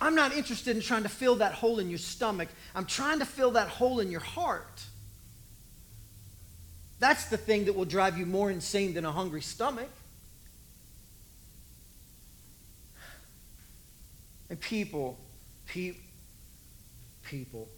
I'm 0.00 0.14
not 0.14 0.36
interested 0.36 0.76
in 0.76 0.82
trying 0.82 1.02
to 1.04 1.08
fill 1.08 1.36
that 1.36 1.54
hole 1.54 1.78
in 1.78 1.88
your 1.88 1.98
stomach. 1.98 2.48
I'm 2.74 2.86
trying 2.86 3.18
to 3.20 3.24
fill 3.24 3.52
that 3.52 3.68
hole 3.68 3.98
in 4.00 4.10
your 4.10 4.20
heart. 4.20 4.82
That's 7.00 7.24
the 7.24 7.36
thing 7.36 7.64
that 7.64 7.74
will 7.74 7.84
drive 7.84 8.18
you 8.18 8.26
more 8.26 8.50
insane 8.50 8.94
than 8.94 9.04
a 9.04 9.10
hungry 9.10 9.42
stomach. 9.42 9.88
And 14.52 14.60
people 14.60 15.18
pe- 15.64 15.96
people. 17.22 17.70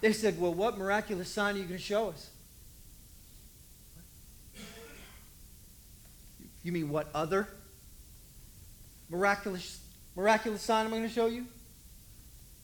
They 0.00 0.14
said, 0.14 0.40
Well, 0.40 0.54
what 0.54 0.78
miraculous 0.78 1.28
sign 1.28 1.56
are 1.56 1.58
you 1.58 1.64
going 1.64 1.76
to 1.76 1.84
show 1.84 2.08
us? 2.08 2.30
You 6.62 6.72
mean 6.72 6.88
what 6.88 7.10
other 7.14 7.48
miraculous, 9.10 9.78
miraculous 10.16 10.62
sign 10.62 10.86
am 10.86 10.94
I 10.94 10.96
going 10.96 11.08
to 11.08 11.14
show 11.14 11.26
you? 11.26 11.44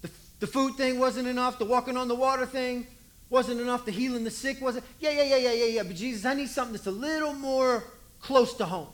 The, 0.00 0.11
the 0.41 0.47
food 0.47 0.76
thing 0.76 0.99
wasn't 0.99 1.29
enough. 1.29 1.59
The 1.59 1.67
walking 1.67 1.99
on 1.99 2.09
the 2.09 2.14
water 2.14 2.47
thing 2.47 2.87
wasn't 3.29 3.61
enough. 3.61 3.85
The 3.85 3.93
healing 3.93 4.25
the 4.25 4.31
sick 4.31 4.62
wasn't. 4.62 4.87
Yeah, 4.99 5.11
yeah, 5.11 5.25
yeah, 5.25 5.37
yeah, 5.37 5.52
yeah, 5.52 5.64
yeah. 5.67 5.83
But 5.83 5.97
Jesus, 5.97 6.25
I 6.25 6.33
need 6.33 6.49
something 6.49 6.73
that's 6.73 6.87
a 6.87 6.91
little 6.91 7.35
more 7.35 7.85
close 8.19 8.55
to 8.55 8.64
home. 8.64 8.88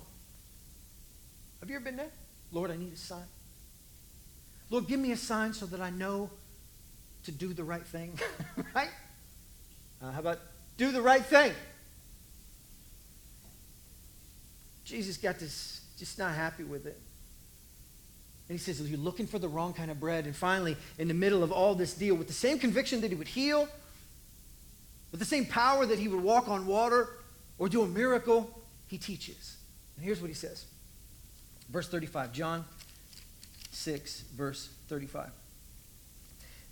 Have 1.61 1.71
you 1.71 1.77
ever 1.77 1.85
been 1.85 1.97
there? 1.97 2.11
Lord, 2.51 2.73
I 2.73 2.77
need 2.77 2.93
a 2.93 2.97
sign. 2.97 3.23
Lord, 4.71 4.87
give 4.87 5.01
me 5.01 5.13
a 5.13 5.17
sign 5.17 5.53
so 5.53 5.67
that 5.67 5.81
I 5.81 5.91
know 5.91 6.31
to 7.25 7.33
do 7.33 7.53
the 7.53 7.65
right 7.65 7.85
thing. 7.85 8.19
right? 8.75 8.91
Uh, 10.03 10.13
how 10.13 10.21
about 10.21 10.39
do 10.77 10.93
the 10.93 11.03
right 11.03 11.25
thing? 11.25 11.53
Jesus 14.85 15.17
got 15.17 15.39
this, 15.39 15.83
just 15.99 16.19
not 16.19 16.35
happy 16.35 16.65
with 16.65 16.87
it. 16.87 16.99
And 18.49 18.59
he 18.59 18.63
says, 18.63 18.81
You're 18.89 18.99
looking 18.99 19.27
for 19.27 19.39
the 19.39 19.49
wrong 19.49 19.75
kind 19.75 19.91
of 19.91 20.01
bread. 20.01 20.25
And 20.25 20.35
finally, 20.35 20.77
in 20.99 21.09
the 21.09 21.15
middle 21.15 21.43
of 21.43 21.53
all 21.53 21.75
this 21.75 21.93
deal, 21.95 22.15
with 22.15 22.27
the 22.27 22.33
same 22.33 22.59
conviction 22.59 23.03
that 23.03 23.11
he 23.11 23.15
would 23.15 23.29
heal, 23.29 23.69
with 25.11 25.21
the 25.21 25.27
same 25.27 25.45
power 25.45 25.85
that 25.85 25.99
he 25.99 26.09
would 26.09 26.23
walk 26.23 26.49
on 26.49 26.67
water 26.67 27.11
or 27.59 27.69
do 27.69 27.83
a 27.83 27.87
miracle, 27.87 28.51
he 28.87 28.97
teaches. 28.97 29.57
And 29.97 30.05
here's 30.05 30.21
what 30.21 30.29
he 30.29 30.35
says. 30.35 30.65
Verse 31.71 31.89
35, 31.89 32.33
John 32.33 32.65
6, 33.79 34.25
verse 34.37 34.69
35. 34.89 35.31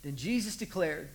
Then 0.02 0.16
Jesus 0.16 0.56
declared, 0.56 1.08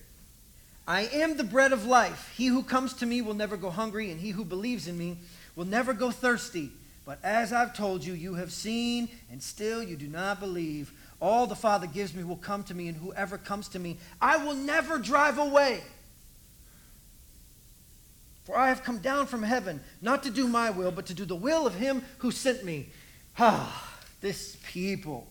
I 0.88 1.02
am 1.02 1.36
the 1.36 1.44
bread 1.44 1.72
of 1.72 1.86
life. 1.86 2.32
He 2.36 2.46
who 2.46 2.62
comes 2.62 2.94
to 2.94 3.06
me 3.06 3.20
will 3.20 3.34
never 3.34 3.56
go 3.56 3.70
hungry, 3.70 4.10
and 4.10 4.20
he 4.20 4.30
who 4.30 4.44
believes 4.44 4.88
in 4.88 4.96
me 4.98 5.18
will 5.54 5.66
never 5.66 5.92
go 5.92 6.10
thirsty. 6.10 6.70
But 7.04 7.18
as 7.22 7.52
I've 7.52 7.76
told 7.76 8.04
you, 8.04 8.14
you 8.14 8.34
have 8.34 8.52
seen, 8.52 9.08
and 9.30 9.42
still 9.42 9.82
you 9.82 9.96
do 9.96 10.08
not 10.08 10.40
believe. 10.40 10.92
All 11.20 11.46
the 11.46 11.54
Father 11.54 11.86
gives 11.86 12.14
me 12.14 12.24
will 12.24 12.36
come 12.36 12.64
to 12.64 12.74
me, 12.74 12.88
and 12.88 12.96
whoever 12.96 13.36
comes 13.36 13.68
to 13.68 13.78
me, 13.78 13.98
I 14.20 14.38
will 14.38 14.54
never 14.54 14.98
drive 14.98 15.38
away. 15.38 15.82
For 18.44 18.56
I 18.56 18.70
have 18.70 18.82
come 18.82 18.98
down 18.98 19.26
from 19.26 19.42
heaven, 19.42 19.80
not 20.00 20.22
to 20.24 20.30
do 20.30 20.48
my 20.48 20.70
will, 20.70 20.90
but 20.90 21.06
to 21.06 21.14
do 21.14 21.24
the 21.24 21.36
will 21.36 21.66
of 21.66 21.74
him 21.74 22.02
who 22.18 22.30
sent 22.30 22.64
me. 22.64 22.88
Ah, 23.38 23.98
this 24.20 24.56
people. 24.64 25.28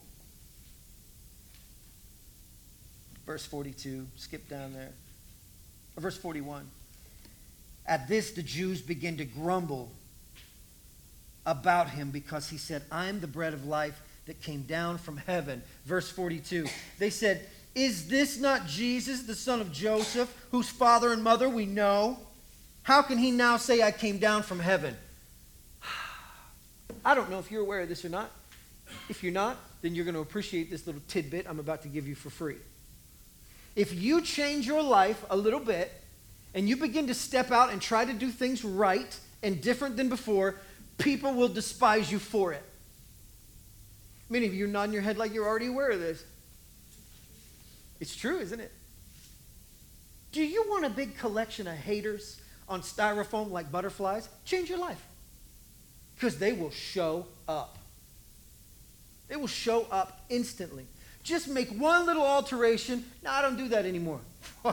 Verse 3.25 3.45
42, 3.45 4.07
skip 4.17 4.47
down 4.49 4.73
there. 4.73 4.91
Or 5.95 6.01
verse 6.01 6.17
41. 6.17 6.65
At 7.85 8.07
this, 8.07 8.31
the 8.31 8.43
Jews 8.43 8.81
begin 8.81 9.17
to 9.17 9.25
grumble 9.25 9.91
about 11.45 11.89
him 11.89 12.11
because 12.11 12.49
he 12.49 12.57
said, 12.57 12.83
I 12.91 13.07
am 13.07 13.19
the 13.19 13.27
bread 13.27 13.53
of 13.53 13.65
life 13.65 14.01
that 14.25 14.41
came 14.41 14.61
down 14.63 14.97
from 14.97 15.17
heaven. 15.17 15.61
Verse 15.85 16.09
42. 16.09 16.67
They 16.99 17.09
said, 17.09 17.47
Is 17.73 18.07
this 18.07 18.39
not 18.39 18.67
Jesus, 18.67 19.23
the 19.23 19.35
son 19.35 19.61
of 19.61 19.71
Joseph, 19.71 20.33
whose 20.51 20.69
father 20.69 21.11
and 21.11 21.23
mother 21.23 21.49
we 21.49 21.65
know? 21.65 22.19
How 22.83 23.01
can 23.01 23.17
he 23.17 23.31
now 23.31 23.57
say, 23.57 23.81
I 23.81 23.91
came 23.91 24.17
down 24.17 24.43
from 24.43 24.59
heaven? 24.59 24.95
I 27.05 27.15
don't 27.15 27.29
know 27.29 27.39
if 27.39 27.51
you're 27.51 27.61
aware 27.61 27.81
of 27.81 27.89
this 27.89 28.05
or 28.05 28.09
not. 28.09 28.31
If 29.09 29.23
you're 29.23 29.33
not, 29.33 29.57
then 29.81 29.95
you're 29.95 30.05
going 30.05 30.15
to 30.15 30.21
appreciate 30.21 30.69
this 30.69 30.85
little 30.85 31.01
tidbit 31.07 31.47
I'm 31.49 31.59
about 31.59 31.81
to 31.83 31.87
give 31.87 32.07
you 32.07 32.15
for 32.15 32.29
free. 32.29 32.57
If 33.75 33.93
you 33.93 34.21
change 34.21 34.67
your 34.67 34.81
life 34.81 35.23
a 35.29 35.37
little 35.37 35.59
bit 35.59 35.91
and 36.53 36.67
you 36.67 36.75
begin 36.77 37.07
to 37.07 37.13
step 37.13 37.51
out 37.51 37.71
and 37.71 37.81
try 37.81 38.05
to 38.05 38.13
do 38.13 38.29
things 38.29 38.65
right 38.65 39.17
and 39.41 39.61
different 39.61 39.97
than 39.97 40.09
before, 40.09 40.55
people 40.97 41.33
will 41.33 41.47
despise 41.47 42.11
you 42.11 42.19
for 42.19 42.53
it. 42.53 42.63
Many 44.29 44.45
of 44.45 44.53
you 44.53 44.65
are 44.65 44.67
nodding 44.67 44.93
your 44.93 45.01
head 45.01 45.17
like 45.17 45.33
you're 45.33 45.47
already 45.47 45.67
aware 45.67 45.91
of 45.91 45.99
this. 45.99 46.23
It's 47.99 48.15
true, 48.15 48.39
isn't 48.39 48.59
it? 48.59 48.71
Do 50.31 50.43
you 50.43 50.63
want 50.69 50.85
a 50.85 50.89
big 50.89 51.17
collection 51.17 51.67
of 51.67 51.75
haters 51.75 52.39
on 52.67 52.81
styrofoam 52.81 53.51
like 53.51 53.71
butterflies? 53.71 54.29
Change 54.45 54.69
your 54.69 54.79
life. 54.79 55.01
Because 56.15 56.37
they 56.37 56.53
will 56.53 56.71
show 56.71 57.25
up. 57.47 57.77
They 59.27 59.35
will 59.35 59.47
show 59.47 59.87
up 59.91 60.21
instantly. 60.29 60.85
Just 61.23 61.47
make 61.47 61.69
one 61.69 62.05
little 62.05 62.23
alteration. 62.23 63.05
No, 63.23 63.31
I 63.31 63.41
don't 63.41 63.57
do 63.57 63.67
that 63.69 63.85
anymore. 63.85 64.19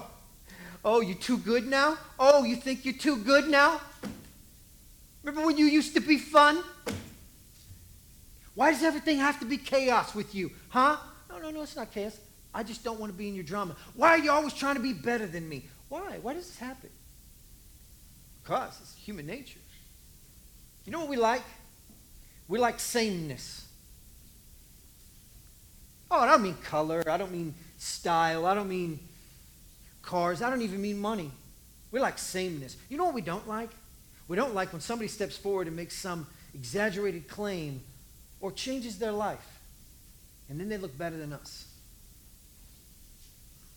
oh, 0.84 1.00
you're 1.00 1.16
too 1.16 1.38
good 1.38 1.66
now? 1.66 1.98
Oh, 2.18 2.44
you 2.44 2.56
think 2.56 2.84
you're 2.84 2.94
too 2.94 3.16
good 3.16 3.48
now? 3.48 3.80
Remember 5.22 5.46
when 5.46 5.58
you 5.58 5.66
used 5.66 5.94
to 5.94 6.00
be 6.00 6.16
fun? 6.16 6.62
Why 8.54 8.72
does 8.72 8.82
everything 8.82 9.18
have 9.18 9.38
to 9.40 9.46
be 9.46 9.56
chaos 9.56 10.14
with 10.14 10.34
you? 10.34 10.50
Huh? 10.70 10.96
No, 11.28 11.38
No, 11.38 11.50
no, 11.50 11.62
it's 11.62 11.76
not 11.76 11.92
chaos. 11.92 12.18
I 12.54 12.62
just 12.62 12.82
don't 12.82 12.98
want 12.98 13.12
to 13.12 13.16
be 13.16 13.28
in 13.28 13.34
your 13.34 13.44
drama. 13.44 13.76
Why 13.94 14.08
are 14.10 14.18
you 14.18 14.30
always 14.30 14.54
trying 14.54 14.76
to 14.76 14.80
be 14.80 14.92
better 14.92 15.26
than 15.26 15.48
me? 15.48 15.64
Why? 15.88 16.18
Why 16.22 16.34
does 16.34 16.46
this 16.46 16.58
happen? 16.58 16.90
Because 18.42 18.76
it's 18.80 18.96
human 18.96 19.26
nature. 19.26 19.60
You 20.84 20.92
know 20.92 21.00
what 21.00 21.08
we 21.08 21.16
like? 21.16 21.42
We 22.48 22.58
like 22.58 22.80
sameness. 22.80 23.67
Oh, 26.10 26.20
I 26.20 26.26
don't 26.26 26.42
mean 26.42 26.56
color. 26.64 27.02
I 27.08 27.16
don't 27.16 27.32
mean 27.32 27.54
style. 27.76 28.46
I 28.46 28.54
don't 28.54 28.68
mean 28.68 28.98
cars. 30.02 30.42
I 30.42 30.50
don't 30.50 30.62
even 30.62 30.80
mean 30.80 30.98
money. 30.98 31.30
We 31.90 32.00
like 32.00 32.18
sameness. 32.18 32.76
You 32.88 32.96
know 32.96 33.04
what 33.04 33.14
we 33.14 33.20
don't 33.20 33.46
like? 33.48 33.70
We 34.26 34.36
don't 34.36 34.54
like 34.54 34.72
when 34.72 34.80
somebody 34.80 35.08
steps 35.08 35.36
forward 35.36 35.66
and 35.66 35.76
makes 35.76 35.96
some 35.96 36.26
exaggerated 36.54 37.28
claim 37.28 37.80
or 38.40 38.52
changes 38.52 38.98
their 38.98 39.12
life, 39.12 39.58
and 40.48 40.60
then 40.60 40.68
they 40.68 40.76
look 40.76 40.96
better 40.96 41.16
than 41.16 41.32
us. 41.32 41.66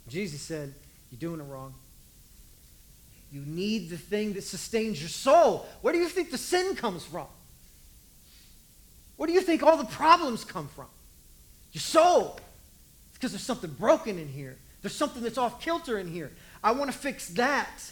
Jesus 0.08 0.42
said, 0.42 0.74
You're 1.10 1.20
doing 1.20 1.40
it 1.40 1.50
wrong. 1.50 1.74
You 3.32 3.42
need 3.46 3.90
the 3.90 3.98
thing 3.98 4.34
that 4.34 4.44
sustains 4.44 5.00
your 5.00 5.10
soul. 5.10 5.66
Where 5.82 5.94
do 5.94 6.00
you 6.00 6.10
think 6.10 6.32
the 6.32 6.38
sin 6.38 6.76
comes 6.76 7.06
from? 7.06 7.28
Where 9.16 9.28
do 9.28 9.34
you 9.34 9.42
think 9.42 9.64
all 9.64 9.78
the 9.78 9.86
problems 9.86 10.44
come 10.44 10.68
from? 10.68 10.88
Your 11.74 11.82
soul. 11.82 12.40
It's 13.10 13.18
because 13.18 13.32
there's 13.32 13.44
something 13.44 13.72
broken 13.72 14.20
in 14.20 14.28
here. 14.28 14.58
There's 14.82 14.96
something 14.96 15.22
that's 15.22 15.38
off 15.38 15.62
kilter 15.62 15.98
in 16.00 16.12
here. 16.12 16.32
I 16.63 16.72
want 16.72 16.92
to 16.92 16.98
fix 16.98 17.30
that. 17.30 17.92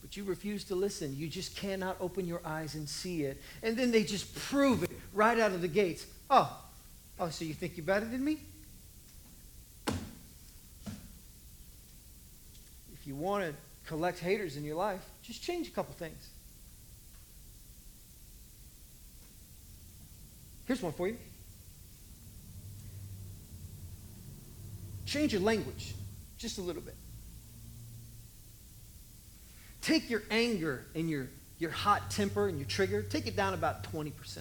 But 0.00 0.16
you 0.16 0.24
refuse 0.24 0.64
to 0.64 0.74
listen. 0.74 1.16
You 1.16 1.28
just 1.28 1.56
cannot 1.56 1.96
open 2.00 2.26
your 2.26 2.40
eyes 2.44 2.74
and 2.74 2.88
see 2.88 3.22
it. 3.22 3.40
And 3.62 3.76
then 3.76 3.92
they 3.92 4.02
just 4.02 4.34
prove 4.34 4.82
it 4.82 4.90
right 5.12 5.38
out 5.38 5.52
of 5.52 5.60
the 5.60 5.68
gates. 5.68 6.06
Oh, 6.28 6.58
oh, 7.20 7.28
so 7.28 7.44
you 7.44 7.54
think 7.54 7.76
you're 7.76 7.86
better 7.86 8.06
than 8.06 8.24
me? 8.24 8.38
If 9.86 9.96
you 13.06 13.14
want 13.14 13.44
to 13.44 13.54
collect 13.86 14.18
haters 14.18 14.56
in 14.56 14.64
your 14.64 14.76
life, 14.76 15.04
just 15.22 15.42
change 15.42 15.68
a 15.68 15.70
couple 15.70 15.94
things. 15.94 16.28
Here's 20.66 20.82
one 20.82 20.92
for 20.92 21.08
you. 21.08 21.16
Change 25.12 25.34
your 25.34 25.42
language 25.42 25.92
just 26.38 26.56
a 26.56 26.62
little 26.62 26.80
bit. 26.80 26.94
Take 29.82 30.08
your 30.08 30.22
anger 30.30 30.86
and 30.94 31.10
your, 31.10 31.28
your 31.58 31.70
hot 31.70 32.10
temper 32.10 32.48
and 32.48 32.56
your 32.56 32.66
trigger, 32.66 33.02
take 33.02 33.26
it 33.26 33.36
down 33.36 33.52
about 33.52 33.84
20%. 33.92 34.38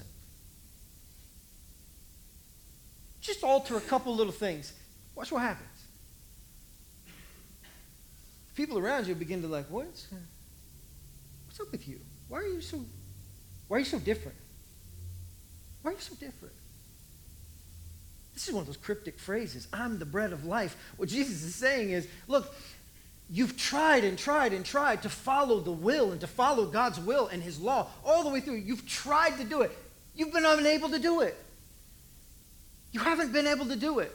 Just 3.19 3.43
alter 3.43 3.75
a 3.75 3.81
couple 3.81 4.15
little 4.15 4.31
things. 4.31 4.71
Watch 5.13 5.29
what 5.33 5.41
happens. 5.41 5.67
People 8.55 8.79
around 8.79 9.07
you 9.07 9.15
begin 9.15 9.41
to 9.41 9.49
like, 9.49 9.65
what's, 9.65 10.07
what's 11.47 11.59
up 11.59 11.69
with 11.69 11.85
you? 11.85 11.99
Why 12.29 12.37
are 12.37 12.47
you 12.47 12.61
so, 12.61 12.79
why 13.67 13.75
are 13.75 13.79
you 13.79 13.85
so 13.85 13.99
different? 13.99 14.37
Why 15.81 15.91
are 15.91 15.95
you 15.95 15.99
so 15.99 16.15
different? 16.15 16.53
This 18.33 18.47
is 18.47 18.53
one 18.53 18.61
of 18.61 18.67
those 18.67 18.77
cryptic 18.77 19.19
phrases. 19.19 19.67
I'm 19.73 19.99
the 19.99 20.05
bread 20.05 20.31
of 20.31 20.45
life. 20.45 20.77
What 20.97 21.09
Jesus 21.09 21.43
is 21.43 21.55
saying 21.55 21.91
is, 21.91 22.07
look, 22.27 22.53
You've 23.33 23.55
tried 23.55 24.03
and 24.03 24.19
tried 24.19 24.51
and 24.51 24.65
tried 24.65 25.03
to 25.03 25.09
follow 25.09 25.61
the 25.61 25.71
will 25.71 26.11
and 26.11 26.19
to 26.19 26.27
follow 26.27 26.65
God's 26.65 26.99
will 26.99 27.27
and 27.27 27.41
His 27.41 27.61
law 27.61 27.87
all 28.03 28.23
the 28.23 28.29
way 28.29 28.41
through. 28.41 28.55
You've 28.55 28.85
tried 28.85 29.37
to 29.37 29.45
do 29.45 29.61
it. 29.61 29.71
You've 30.13 30.33
been 30.33 30.45
unable 30.45 30.89
to 30.89 30.99
do 30.99 31.21
it. 31.21 31.37
You 32.91 32.99
haven't 32.99 33.31
been 33.31 33.47
able 33.47 33.67
to 33.67 33.77
do 33.77 33.99
it. 33.99 34.11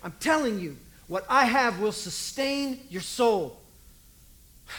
I'm 0.00 0.14
telling 0.20 0.60
you, 0.60 0.76
what 1.08 1.26
I 1.28 1.44
have 1.44 1.80
will 1.80 1.92
sustain 1.92 2.78
your 2.88 3.02
soul. 3.02 3.60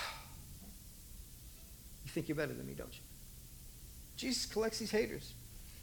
You 2.06 2.12
think 2.12 2.30
you're 2.30 2.38
better 2.38 2.54
than 2.54 2.66
me, 2.66 2.74
don't 2.74 2.94
you? 2.94 3.02
Jesus 4.16 4.46
collects 4.46 4.80
these 4.80 4.92
haters. 4.92 5.34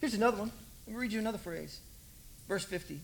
Here's 0.00 0.14
another 0.14 0.38
one. 0.38 0.52
Let 0.92 0.98
me 0.98 1.02
read 1.04 1.12
you 1.14 1.20
another 1.20 1.38
phrase. 1.38 1.80
Verse 2.46 2.66
50. 2.66 3.00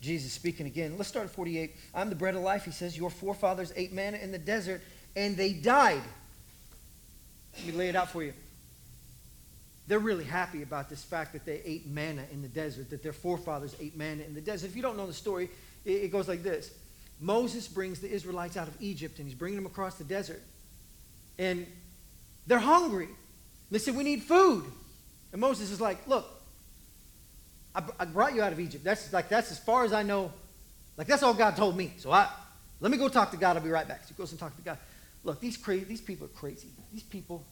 Jesus 0.00 0.32
speaking 0.32 0.66
again. 0.66 0.96
Let's 0.96 1.08
start 1.08 1.24
at 1.26 1.32
48. 1.32 1.74
I'm 1.92 2.10
the 2.10 2.14
bread 2.14 2.36
of 2.36 2.42
life, 2.42 2.64
he 2.64 2.70
says. 2.70 2.96
Your 2.96 3.10
forefathers 3.10 3.72
ate 3.74 3.92
manna 3.92 4.18
in 4.18 4.30
the 4.30 4.38
desert, 4.38 4.82
and 5.16 5.36
they 5.36 5.52
died. 5.52 6.00
Let 7.56 7.66
me 7.66 7.72
lay 7.72 7.88
it 7.88 7.96
out 7.96 8.08
for 8.08 8.22
you. 8.22 8.34
They're 9.88 9.98
really 9.98 10.22
happy 10.22 10.62
about 10.62 10.88
this 10.88 11.02
fact 11.02 11.32
that 11.32 11.44
they 11.44 11.60
ate 11.64 11.88
manna 11.88 12.22
in 12.30 12.40
the 12.40 12.46
desert, 12.46 12.90
that 12.90 13.02
their 13.02 13.12
forefathers 13.12 13.74
ate 13.80 13.96
manna 13.96 14.22
in 14.22 14.32
the 14.32 14.40
desert. 14.40 14.68
If 14.68 14.76
you 14.76 14.82
don't 14.82 14.96
know 14.96 15.08
the 15.08 15.12
story, 15.12 15.50
it, 15.84 16.12
goes 16.12 16.28
like 16.28 16.44
this 16.44 16.70
Moses 17.18 17.66
brings 17.66 17.98
the 17.98 18.08
Israelites 18.08 18.56
out 18.56 18.68
of 18.68 18.76
Egypt, 18.80 19.18
and 19.18 19.26
he's 19.26 19.36
bringing 19.36 19.56
them 19.56 19.66
across 19.66 19.96
the 19.96 20.04
desert. 20.04 20.40
And 21.36 21.66
they're 22.46 22.60
hungry. 22.60 23.08
They 23.74 23.80
said, 23.80 23.96
We 23.96 24.04
need 24.04 24.22
food. 24.22 24.64
And 25.32 25.40
Moses 25.40 25.72
is 25.72 25.80
like, 25.80 26.06
Look, 26.06 26.30
I, 27.74 27.82
I 27.98 28.04
brought 28.04 28.32
you 28.32 28.40
out 28.40 28.52
of 28.52 28.60
Egypt. 28.60 28.84
That's 28.84 29.12
like 29.12 29.28
that's 29.28 29.50
as 29.50 29.58
far 29.58 29.84
as 29.84 29.92
I 29.92 30.04
know. 30.04 30.32
Like 30.96 31.08
that's 31.08 31.24
all 31.24 31.34
God 31.34 31.56
told 31.56 31.76
me. 31.76 31.92
So 31.96 32.12
I 32.12 32.30
let 32.78 32.92
me 32.92 32.98
go 32.98 33.08
talk 33.08 33.32
to 33.32 33.36
God. 33.36 33.56
I'll 33.56 33.62
be 33.64 33.70
right 33.70 33.88
back. 33.88 34.02
So 34.02 34.10
he 34.10 34.14
goes 34.14 34.30
and 34.30 34.38
talks 34.38 34.54
to 34.54 34.62
God. 34.62 34.78
Look, 35.24 35.40
these 35.40 35.56
crazy, 35.56 35.84
these 35.86 36.00
people 36.00 36.26
are 36.26 36.36
crazy. 36.38 36.68
These 36.92 37.02
people, 37.02 37.44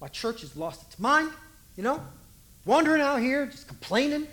my 0.00 0.08
church 0.08 0.40
has 0.40 0.56
lost 0.56 0.82
its 0.82 0.98
mind. 0.98 1.30
You 1.76 1.84
know, 1.84 2.02
wandering 2.64 3.00
out 3.00 3.20
here, 3.20 3.46
just 3.46 3.68
complaining, 3.68 4.26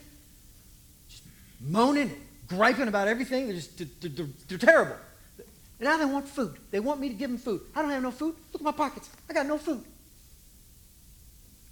just 1.08 1.22
moaning, 1.62 2.12
griping 2.48 2.88
about 2.88 3.08
everything. 3.08 3.46
They're 3.46 3.58
just 3.58 3.78
they're, 3.78 4.10
they're, 4.10 4.28
they're 4.48 4.58
terrible. 4.58 4.96
And 5.38 5.88
now 5.88 5.98
they 5.98 6.06
want 6.06 6.28
food. 6.28 6.58
They 6.72 6.80
want 6.80 7.00
me 7.00 7.10
to 7.10 7.14
give 7.14 7.30
them 7.30 7.38
food. 7.38 7.62
I 7.76 7.84
don't 7.84 7.92
have 7.92 8.02
no 8.02 8.10
food. 8.10 8.34
Look 8.52 8.62
at 8.62 8.66
my 8.66 8.72
pockets. 8.72 9.12
I 9.30 9.34
got 9.34 9.46
no 9.46 9.60
food. 9.60 9.84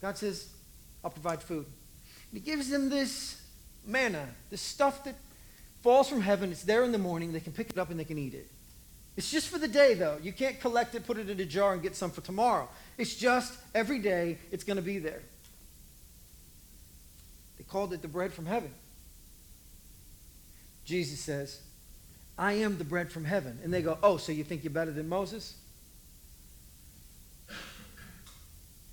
God 0.03 0.17
says, 0.17 0.49
I'll 1.01 1.11
provide 1.11 1.41
food. 1.41 1.65
And 1.65 2.33
he 2.33 2.39
gives 2.41 2.69
them 2.69 2.89
this 2.89 3.41
manna, 3.85 4.27
the 4.49 4.57
stuff 4.57 5.05
that 5.05 5.15
falls 5.81 6.09
from 6.09 6.19
heaven. 6.19 6.51
It's 6.51 6.63
there 6.63 6.83
in 6.83 6.91
the 6.91 6.97
morning. 6.97 7.31
They 7.31 7.39
can 7.39 7.53
pick 7.53 7.69
it 7.69 7.77
up 7.77 7.89
and 7.89 7.97
they 7.97 8.03
can 8.03 8.17
eat 8.17 8.33
it. 8.33 8.49
It's 9.15 9.31
just 9.31 9.47
for 9.47 9.57
the 9.57 9.67
day, 9.67 9.93
though. 9.93 10.17
You 10.21 10.33
can't 10.33 10.59
collect 10.59 10.93
it, 10.93 11.05
put 11.05 11.17
it 11.17 11.29
in 11.29 11.39
a 11.39 11.45
jar, 11.45 11.71
and 11.71 11.81
get 11.81 11.95
some 11.95 12.11
for 12.11 12.19
tomorrow. 12.19 12.67
It's 12.97 13.15
just 13.15 13.57
every 13.73 13.99
day 13.99 14.39
it's 14.51 14.65
going 14.65 14.75
to 14.75 14.83
be 14.83 14.99
there. 14.99 15.21
They 17.57 17.63
called 17.63 17.93
it 17.93 18.01
the 18.01 18.09
bread 18.09 18.33
from 18.33 18.45
heaven. 18.45 18.71
Jesus 20.83 21.21
says, 21.21 21.61
I 22.37 22.53
am 22.53 22.77
the 22.77 22.83
bread 22.83 23.09
from 23.09 23.23
heaven. 23.23 23.57
And 23.63 23.73
they 23.73 23.81
go, 23.81 23.97
Oh, 24.03 24.17
so 24.17 24.33
you 24.33 24.43
think 24.43 24.65
you're 24.65 24.73
better 24.73 24.91
than 24.91 25.07
Moses? 25.07 25.55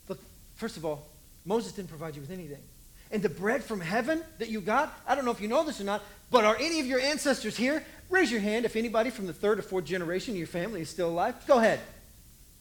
Look, 0.09 0.21
first 0.61 0.77
of 0.77 0.85
all, 0.85 1.07
Moses 1.45 1.73
didn't 1.73 1.89
provide 1.89 2.15
you 2.15 2.21
with 2.21 2.31
anything 2.31 2.63
and 3.11 3.23
the 3.23 3.29
bread 3.29 3.63
from 3.65 3.81
heaven 3.81 4.23
that 4.39 4.49
you 4.49 4.61
got, 4.61 4.93
I 5.07 5.15
don't 5.15 5.25
know 5.25 5.31
if 5.31 5.41
you 5.41 5.49
know 5.49 5.65
this 5.65 5.81
or 5.81 5.85
not, 5.85 6.03
but 6.31 6.45
are 6.45 6.57
any 6.57 6.81
of 6.81 6.87
your 6.87 7.01
ancestors 7.01 7.57
here? 7.57 7.85
Raise 8.09 8.31
your 8.31 8.41
hand 8.41 8.65
if 8.65 8.77
anybody 8.77 9.11
from 9.11 9.27
the 9.27 9.33
third 9.33 9.59
or 9.59 9.63
fourth 9.63 9.85
generation 9.85 10.35
of 10.35 10.39
your 10.39 10.47
family 10.47 10.81
is 10.81 10.89
still 10.89 11.11
alive. 11.11 11.35
Go 11.47 11.59
ahead. 11.59 11.81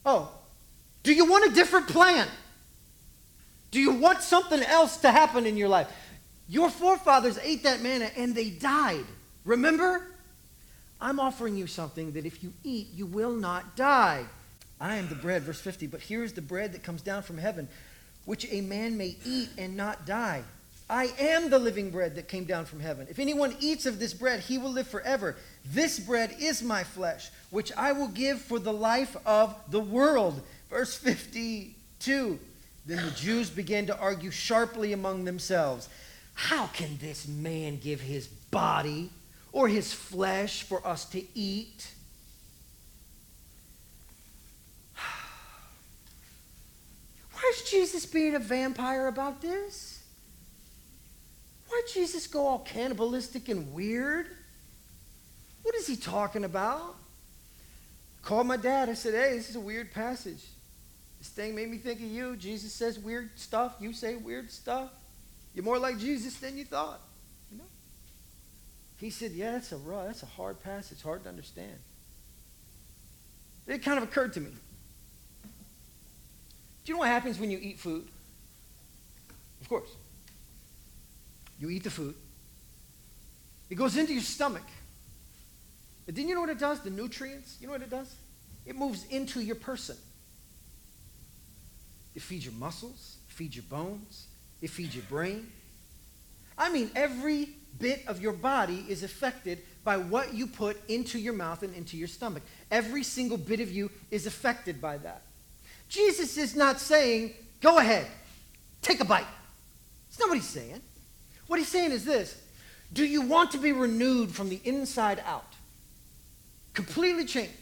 Oh, 0.05 0.31
do 1.03 1.13
you 1.13 1.25
want 1.25 1.51
a 1.51 1.53
different 1.53 1.87
plan? 1.87 2.27
Do 3.71 3.79
you 3.79 3.93
want 3.93 4.21
something 4.21 4.61
else 4.61 4.97
to 4.97 5.11
happen 5.11 5.45
in 5.45 5.55
your 5.55 5.69
life? 5.69 5.87
Your 6.47 6.71
forefathers 6.71 7.37
ate 7.43 7.63
that 7.63 7.81
manna 7.81 8.09
and 8.17 8.33
they 8.33 8.49
died. 8.49 9.05
Remember? 9.45 10.07
I'm 10.99 11.19
offering 11.19 11.55
you 11.55 11.67
something 11.67 12.13
that 12.13 12.25
if 12.25 12.43
you 12.43 12.53
eat, 12.63 12.87
you 12.93 13.05
will 13.05 13.33
not 13.33 13.75
die. 13.75 14.25
I 14.81 14.95
am 14.95 15.07
the 15.09 15.15
bread, 15.15 15.43
verse 15.43 15.61
50, 15.61 15.87
but 15.87 16.01
here's 16.01 16.33
the 16.33 16.41
bread 16.41 16.73
that 16.73 16.83
comes 16.83 17.01
down 17.01 17.21
from 17.21 17.37
heaven 17.37 17.67
which 18.29 18.45
a 18.51 18.61
man 18.61 18.95
may 18.95 19.15
eat 19.25 19.49
and 19.57 19.75
not 19.75 20.05
die. 20.05 20.43
I 20.87 21.05
am 21.17 21.49
the 21.49 21.57
living 21.57 21.89
bread 21.89 22.13
that 22.13 22.27
came 22.27 22.43
down 22.43 22.65
from 22.65 22.79
heaven. 22.79 23.07
If 23.09 23.17
anyone 23.17 23.55
eats 23.59 23.87
of 23.87 23.97
this 23.97 24.13
bread, 24.13 24.41
he 24.41 24.59
will 24.59 24.69
live 24.69 24.87
forever. 24.87 25.35
This 25.65 25.99
bread 25.99 26.35
is 26.39 26.61
my 26.61 26.83
flesh, 26.83 27.31
which 27.49 27.71
I 27.75 27.91
will 27.91 28.07
give 28.07 28.39
for 28.39 28.59
the 28.59 28.71
life 28.71 29.17
of 29.25 29.55
the 29.71 29.79
world. 29.79 30.43
Verse 30.69 30.95
52. 30.95 32.37
Then 32.85 33.03
the 33.03 33.11
Jews 33.13 33.49
began 33.49 33.87
to 33.87 33.97
argue 33.97 34.29
sharply 34.29 34.93
among 34.93 35.25
themselves 35.25 35.89
How 36.35 36.67
can 36.67 36.99
this 37.01 37.27
man 37.27 37.77
give 37.77 37.99
his 37.99 38.27
body 38.27 39.09
or 39.51 39.67
his 39.67 39.91
flesh 39.91 40.61
for 40.61 40.85
us 40.85 41.05
to 41.05 41.23
eat? 41.33 41.93
Where's 47.41 47.61
Jesus 47.63 48.05
being 48.05 48.35
a 48.35 48.39
vampire 48.39 49.07
about 49.07 49.41
this? 49.41 50.03
Why'd 51.69 51.83
Jesus 51.93 52.27
go 52.27 52.47
all 52.47 52.59
cannibalistic 52.59 53.47
and 53.47 53.73
weird? 53.73 54.27
What 55.63 55.75
is 55.75 55.87
he 55.87 55.95
talking 55.95 56.43
about? 56.43 56.95
I 58.17 58.27
called 58.27 58.47
my 58.47 58.57
dad. 58.57 58.89
I 58.89 58.93
said, 58.93 59.13
hey, 59.13 59.37
this 59.37 59.49
is 59.49 59.55
a 59.55 59.59
weird 59.59 59.91
passage. 59.91 60.43
This 61.19 61.29
thing 61.29 61.55
made 61.55 61.69
me 61.69 61.77
think 61.77 61.99
of 61.99 62.07
you. 62.07 62.35
Jesus 62.35 62.73
says 62.73 62.97
weird 62.97 63.29
stuff. 63.37 63.75
You 63.79 63.93
say 63.93 64.15
weird 64.15 64.51
stuff. 64.51 64.89
You're 65.53 65.65
more 65.65 65.79
like 65.79 65.97
Jesus 65.99 66.37
than 66.37 66.57
you 66.57 66.65
thought. 66.65 67.01
You 67.51 67.57
know? 67.57 67.65
He 68.99 69.09
said, 69.09 69.31
Yeah, 69.31 69.51
that's 69.51 69.71
a 69.71 69.77
raw, 69.77 70.05
that's 70.05 70.23
a 70.23 70.27
hard 70.27 70.61
passage, 70.63 71.01
hard 71.01 71.23
to 71.23 71.29
understand. 71.29 71.77
It 73.67 73.83
kind 73.83 73.97
of 73.97 74.03
occurred 74.03 74.33
to 74.33 74.41
me. 74.41 74.51
Do 76.89 76.93
you 76.93 76.97
know 76.97 77.01
what 77.01 77.09
happens 77.09 77.39
when 77.39 77.51
you 77.51 77.59
eat 77.61 77.77
food? 77.77 78.07
Of 79.61 79.69
course. 79.69 79.91
You 81.59 81.69
eat 81.69 81.83
the 81.83 81.91
food. 81.91 82.15
It 83.69 83.75
goes 83.75 83.95
into 83.95 84.11
your 84.11 84.23
stomach. 84.23 84.63
But 86.07 86.15
then 86.15 86.27
you 86.27 86.33
know 86.33 86.41
what 86.41 86.49
it 86.49 86.57
does? 86.57 86.79
The 86.79 86.89
nutrients, 86.89 87.57
you 87.61 87.67
know 87.67 87.73
what 87.73 87.83
it 87.83 87.91
does? 87.91 88.15
It 88.65 88.75
moves 88.75 89.05
into 89.11 89.39
your 89.39 89.57
person. 89.57 89.97
It 92.15 92.23
feeds 92.23 92.45
your 92.45 92.55
muscles, 92.55 93.17
it 93.29 93.33
feeds 93.33 93.55
your 93.55 93.65
bones, 93.69 94.25
it 94.59 94.71
feeds 94.71 94.95
your 94.95 95.05
brain. 95.05 95.47
I 96.57 96.71
mean, 96.71 96.89
every 96.95 97.49
bit 97.77 98.01
of 98.07 98.19
your 98.19 98.33
body 98.33 98.83
is 98.89 99.03
affected 99.03 99.59
by 99.83 99.97
what 99.97 100.33
you 100.33 100.47
put 100.47 100.75
into 100.89 101.19
your 101.19 101.33
mouth 101.33 101.61
and 101.61 101.75
into 101.75 101.97
your 101.97 102.07
stomach. 102.07 102.41
Every 102.71 103.03
single 103.03 103.37
bit 103.37 103.59
of 103.59 103.71
you 103.71 103.91
is 104.09 104.25
affected 104.25 104.81
by 104.81 104.97
that. 104.97 105.21
Jesus 105.89 106.37
is 106.37 106.55
not 106.55 106.79
saying, 106.79 107.33
go 107.61 107.79
ahead, 107.79 108.07
take 108.81 108.99
a 109.01 109.05
bite. 109.05 109.25
That's 110.07 110.19
not 110.19 110.29
what 110.29 110.37
he's 110.37 110.47
saying. 110.47 110.81
What 111.47 111.57
he's 111.57 111.67
saying 111.67 111.91
is 111.91 112.05
this 112.05 112.39
Do 112.93 113.03
you 113.03 113.21
want 113.21 113.51
to 113.51 113.57
be 113.57 113.71
renewed 113.71 114.31
from 114.31 114.49
the 114.49 114.61
inside 114.63 115.21
out? 115.25 115.53
Completely 116.73 117.25
changed. 117.25 117.53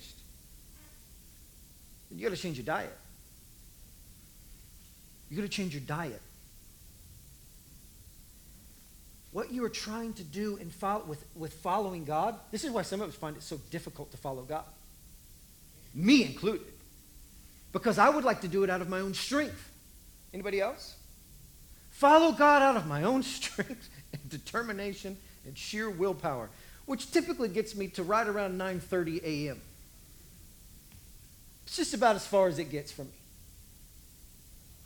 You 2.11 2.23
got 2.23 2.35
to 2.35 2.41
change 2.41 2.57
your 2.57 2.65
diet. 2.65 2.95
You 5.29 5.37
got 5.37 5.43
to 5.43 5.49
change 5.49 5.73
your 5.73 5.81
diet. 5.81 6.21
What 9.31 9.51
you 9.51 9.63
are 9.65 9.69
trying 9.69 10.13
to 10.13 10.23
do 10.23 10.57
in 10.57 10.71
with, 11.07 11.23
with 11.35 11.53
following 11.53 12.05
God, 12.05 12.35
this 12.51 12.63
is 12.63 12.71
why 12.71 12.81
some 12.81 13.01
of 13.01 13.09
us 13.09 13.15
find 13.15 13.35
it 13.35 13.43
so 13.43 13.59
difficult 13.69 14.11
to 14.11 14.17
follow 14.17 14.41
God. 14.41 14.63
Me 15.93 16.25
included. 16.25 16.73
Because 17.77 17.99
I 17.99 18.09
would 18.09 18.23
like 18.23 18.41
to 18.41 18.47
do 18.47 18.63
it 18.63 18.71
out 18.71 18.81
of 18.81 18.89
my 18.89 19.01
own 19.01 19.13
strength. 19.13 19.71
Anybody 20.33 20.59
else? 20.59 20.95
Follow 21.91 22.31
God 22.31 22.63
out 22.63 22.75
of 22.75 22.87
my 22.87 23.03
own 23.03 23.21
strength 23.37 23.89
and 24.11 24.29
determination 24.29 25.15
and 25.45 25.55
sheer 25.55 25.87
willpower, 25.87 26.49
which 26.87 27.11
typically 27.11 27.49
gets 27.49 27.75
me 27.75 27.87
to 27.89 28.01
right 28.01 28.27
around 28.27 28.57
9:30 28.57 29.23
a.m. 29.23 29.61
It's 31.67 31.77
just 31.77 31.93
about 31.93 32.15
as 32.15 32.25
far 32.25 32.47
as 32.47 32.57
it 32.57 32.71
gets 32.71 32.91
for 32.91 33.03
me. 33.03 33.11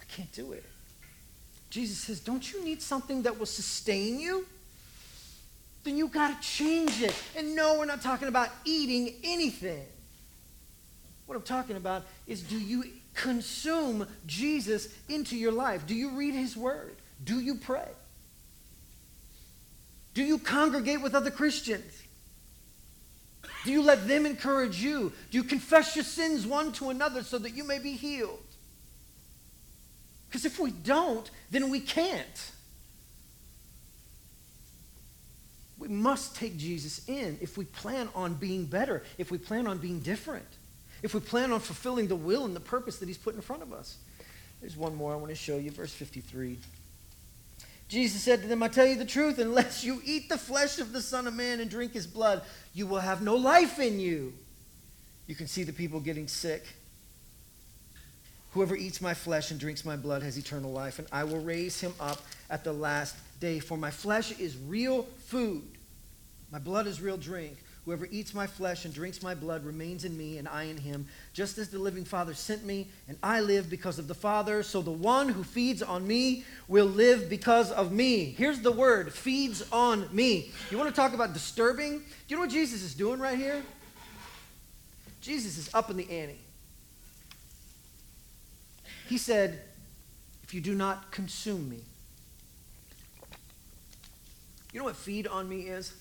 I 0.01 0.03
can't 0.05 0.31
do 0.33 0.51
it. 0.51 0.65
Jesus 1.69 1.97
says, 1.97 2.19
Don't 2.19 2.51
you 2.51 2.61
need 2.61 2.81
something 2.81 3.21
that 3.21 3.39
will 3.39 3.45
sustain 3.45 4.19
you? 4.19 4.45
Then 5.85 5.97
you 5.97 6.09
got 6.09 6.41
to 6.41 6.45
change 6.45 7.01
it. 7.01 7.15
And 7.37 7.55
no, 7.55 7.79
we're 7.79 7.85
not 7.85 8.01
talking 8.01 8.27
about 8.27 8.49
eating 8.65 9.15
anything. 9.23 9.85
What 11.31 11.37
I'm 11.37 11.43
talking 11.43 11.77
about 11.77 12.03
is 12.27 12.43
do 12.43 12.59
you 12.59 12.83
consume 13.13 14.05
Jesus 14.27 14.89
into 15.07 15.37
your 15.37 15.53
life? 15.53 15.87
Do 15.87 15.95
you 15.95 16.09
read 16.09 16.33
his 16.33 16.57
word? 16.57 16.97
Do 17.23 17.39
you 17.39 17.55
pray? 17.55 17.87
Do 20.13 20.25
you 20.25 20.37
congregate 20.37 21.01
with 21.01 21.15
other 21.15 21.31
Christians? 21.31 22.03
Do 23.63 23.71
you 23.71 23.81
let 23.81 24.09
them 24.09 24.25
encourage 24.25 24.83
you? 24.83 25.13
Do 25.31 25.37
you 25.37 25.45
confess 25.45 25.95
your 25.95 26.03
sins 26.03 26.45
one 26.45 26.73
to 26.73 26.89
another 26.89 27.23
so 27.23 27.37
that 27.37 27.51
you 27.51 27.63
may 27.63 27.79
be 27.79 27.93
healed? 27.93 28.43
Because 30.27 30.43
if 30.43 30.59
we 30.59 30.71
don't, 30.71 31.31
then 31.49 31.69
we 31.69 31.79
can't. 31.79 32.51
We 35.79 35.87
must 35.87 36.35
take 36.35 36.57
Jesus 36.57 37.07
in 37.07 37.37
if 37.39 37.57
we 37.57 37.63
plan 37.63 38.09
on 38.15 38.33
being 38.33 38.65
better, 38.65 39.03
if 39.17 39.31
we 39.31 39.37
plan 39.37 39.65
on 39.65 39.77
being 39.77 40.01
different, 40.01 40.45
if 41.03 41.13
we 41.13 41.19
plan 41.19 41.51
on 41.51 41.59
fulfilling 41.59 42.07
the 42.07 42.15
will 42.15 42.45
and 42.45 42.55
the 42.55 42.59
purpose 42.59 42.99
that 42.99 43.07
He's 43.07 43.17
put 43.17 43.35
in 43.35 43.41
front 43.41 43.61
of 43.61 43.73
us. 43.73 43.97
There's 44.59 44.77
one 44.77 44.95
more 44.95 45.13
I 45.13 45.15
want 45.15 45.29
to 45.29 45.35
show 45.35 45.57
you, 45.57 45.71
verse 45.71 45.93
53. 45.93 46.57
Jesus 47.87 48.21
said 48.21 48.41
to 48.41 48.47
them, 48.47 48.63
I 48.63 48.69
tell 48.69 48.85
you 48.85 48.95
the 48.95 49.03
truth, 49.03 49.37
unless 49.37 49.83
you 49.83 50.01
eat 50.05 50.29
the 50.29 50.37
flesh 50.37 50.79
of 50.79 50.93
the 50.93 51.01
Son 51.01 51.27
of 51.27 51.33
Man 51.33 51.59
and 51.59 51.69
drink 51.69 51.93
his 51.93 52.07
blood, 52.07 52.41
you 52.73 52.87
will 52.87 52.99
have 52.99 53.21
no 53.21 53.35
life 53.35 53.79
in 53.79 53.99
you. 53.99 54.33
You 55.27 55.35
can 55.35 55.47
see 55.47 55.63
the 55.63 55.73
people 55.73 55.99
getting 55.99 56.27
sick. 56.27 56.65
Whoever 58.51 58.75
eats 58.75 59.01
my 59.01 59.13
flesh 59.13 59.51
and 59.51 59.59
drinks 59.59 59.83
my 59.83 59.95
blood 59.95 60.23
has 60.23 60.37
eternal 60.37 60.71
life, 60.71 60.99
and 60.99 61.07
I 61.11 61.23
will 61.23 61.39
raise 61.39 61.81
him 61.81 61.93
up 61.99 62.21
at 62.49 62.63
the 62.63 62.73
last 62.73 63.15
day. 63.39 63.59
For 63.59 63.77
my 63.77 63.91
flesh 63.91 64.37
is 64.39 64.55
real 64.57 65.03
food, 65.25 65.63
my 66.51 66.59
blood 66.59 66.87
is 66.87 67.01
real 67.01 67.17
drink. 67.17 67.57
Whoever 67.85 68.07
eats 68.11 68.35
my 68.35 68.45
flesh 68.45 68.85
and 68.85 68.93
drinks 68.93 69.23
my 69.23 69.33
blood 69.33 69.65
remains 69.65 70.05
in 70.05 70.15
me, 70.15 70.37
and 70.37 70.47
I 70.47 70.63
in 70.63 70.77
him. 70.77 71.07
Just 71.33 71.57
as 71.57 71.69
the 71.69 71.79
living 71.79 72.05
Father 72.05 72.35
sent 72.35 72.63
me, 72.63 72.87
and 73.07 73.17
I 73.23 73.41
live 73.41 73.71
because 73.71 73.97
of 73.97 74.07
the 74.07 74.13
Father, 74.13 74.61
so 74.61 74.83
the 74.83 74.91
one 74.91 75.29
who 75.29 75.43
feeds 75.43 75.81
on 75.81 76.05
me 76.05 76.45
will 76.67 76.85
live 76.85 77.27
because 77.27 77.71
of 77.71 77.91
me. 77.91 78.35
Here's 78.37 78.61
the 78.61 78.71
word 78.71 79.11
feeds 79.11 79.63
on 79.71 80.07
me. 80.11 80.51
You 80.69 80.77
want 80.77 80.91
to 80.91 80.95
talk 80.95 81.13
about 81.13 81.33
disturbing? 81.33 81.99
Do 81.99 82.05
you 82.27 82.35
know 82.35 82.41
what 82.41 82.51
Jesus 82.51 82.83
is 82.83 82.93
doing 82.93 83.19
right 83.19 83.37
here? 83.37 83.63
Jesus 85.21 85.57
is 85.57 85.73
up 85.73 85.89
in 85.89 85.97
the 85.97 86.09
ante. 86.09 86.37
He 89.07 89.17
said, 89.17 89.59
If 90.43 90.53
you 90.53 90.61
do 90.61 90.75
not 90.75 91.11
consume 91.11 91.67
me, 91.67 91.79
you 94.71 94.79
know 94.79 94.85
what 94.85 94.95
feed 94.95 95.25
on 95.25 95.49
me 95.49 95.61
is? 95.61 95.93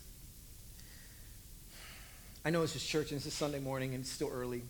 I 2.44 2.50
know 2.50 2.62
it's 2.62 2.72
just 2.72 2.88
church 2.88 3.10
and 3.10 3.18
it's 3.18 3.26
a 3.26 3.30
Sunday 3.30 3.58
morning 3.58 3.94
and 3.94 4.02
it's 4.02 4.10
still 4.10 4.30
early. 4.32 4.62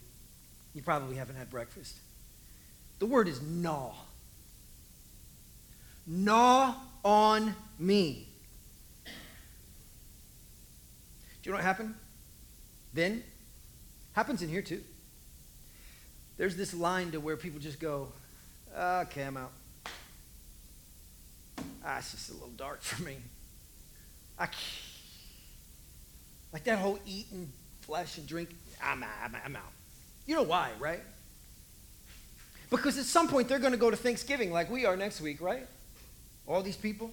You 0.74 0.82
probably 0.82 1.16
haven't 1.16 1.36
had 1.36 1.50
breakfast. 1.50 1.96
The 2.98 3.06
word 3.06 3.28
is 3.28 3.40
gnaw. 3.40 3.92
Gnaw 6.06 6.74
on 7.04 7.54
me. 7.78 8.28
Do 9.04 9.10
you 11.44 11.52
know 11.52 11.56
what 11.56 11.64
happened? 11.64 11.94
Then 12.92 13.22
happens 14.12 14.42
in 14.42 14.48
here 14.48 14.62
too. 14.62 14.82
There's 16.36 16.56
this 16.56 16.74
line 16.74 17.12
to 17.12 17.20
where 17.20 17.36
people 17.36 17.60
just 17.60 17.78
go, 17.78 18.08
okay, 18.76 19.22
I'm 19.22 19.36
out. 19.36 19.52
Ah, 21.84 21.98
it's 21.98 22.10
just 22.10 22.30
a 22.30 22.32
little 22.32 22.48
dark 22.48 22.82
for 22.82 23.02
me. 23.02 23.16
I. 24.38 24.48
Like 26.52 26.64
that 26.64 26.78
whole 26.78 26.98
eating 27.06 27.52
flesh 27.80 28.18
and 28.18 28.26
drink, 28.26 28.50
I'm, 28.82 29.04
I'm, 29.22 29.36
I'm 29.44 29.56
out. 29.56 29.72
You 30.26 30.34
know 30.36 30.42
why, 30.42 30.70
right? 30.78 31.00
Because 32.70 32.98
at 32.98 33.04
some 33.04 33.28
point 33.28 33.48
they're 33.48 33.58
going 33.58 33.72
to 33.72 33.78
go 33.78 33.90
to 33.90 33.96
Thanksgiving 33.96 34.52
like 34.52 34.70
we 34.70 34.86
are 34.86 34.96
next 34.96 35.20
week, 35.20 35.40
right? 35.40 35.66
All 36.46 36.62
these 36.62 36.76
people. 36.76 37.10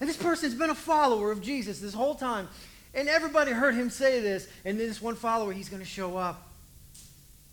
And 0.00 0.08
this 0.08 0.16
person's 0.16 0.54
been 0.54 0.70
a 0.70 0.74
follower 0.74 1.30
of 1.30 1.42
Jesus 1.42 1.80
this 1.80 1.92
whole 1.92 2.14
time. 2.14 2.48
And 2.94 3.08
everybody 3.08 3.52
heard 3.52 3.74
him 3.74 3.90
say 3.90 4.20
this. 4.20 4.48
And 4.64 4.78
then 4.78 4.88
this 4.88 5.02
one 5.02 5.16
follower, 5.16 5.52
he's 5.52 5.68
going 5.68 5.82
to 5.82 5.88
show 5.88 6.16
up. 6.16 6.48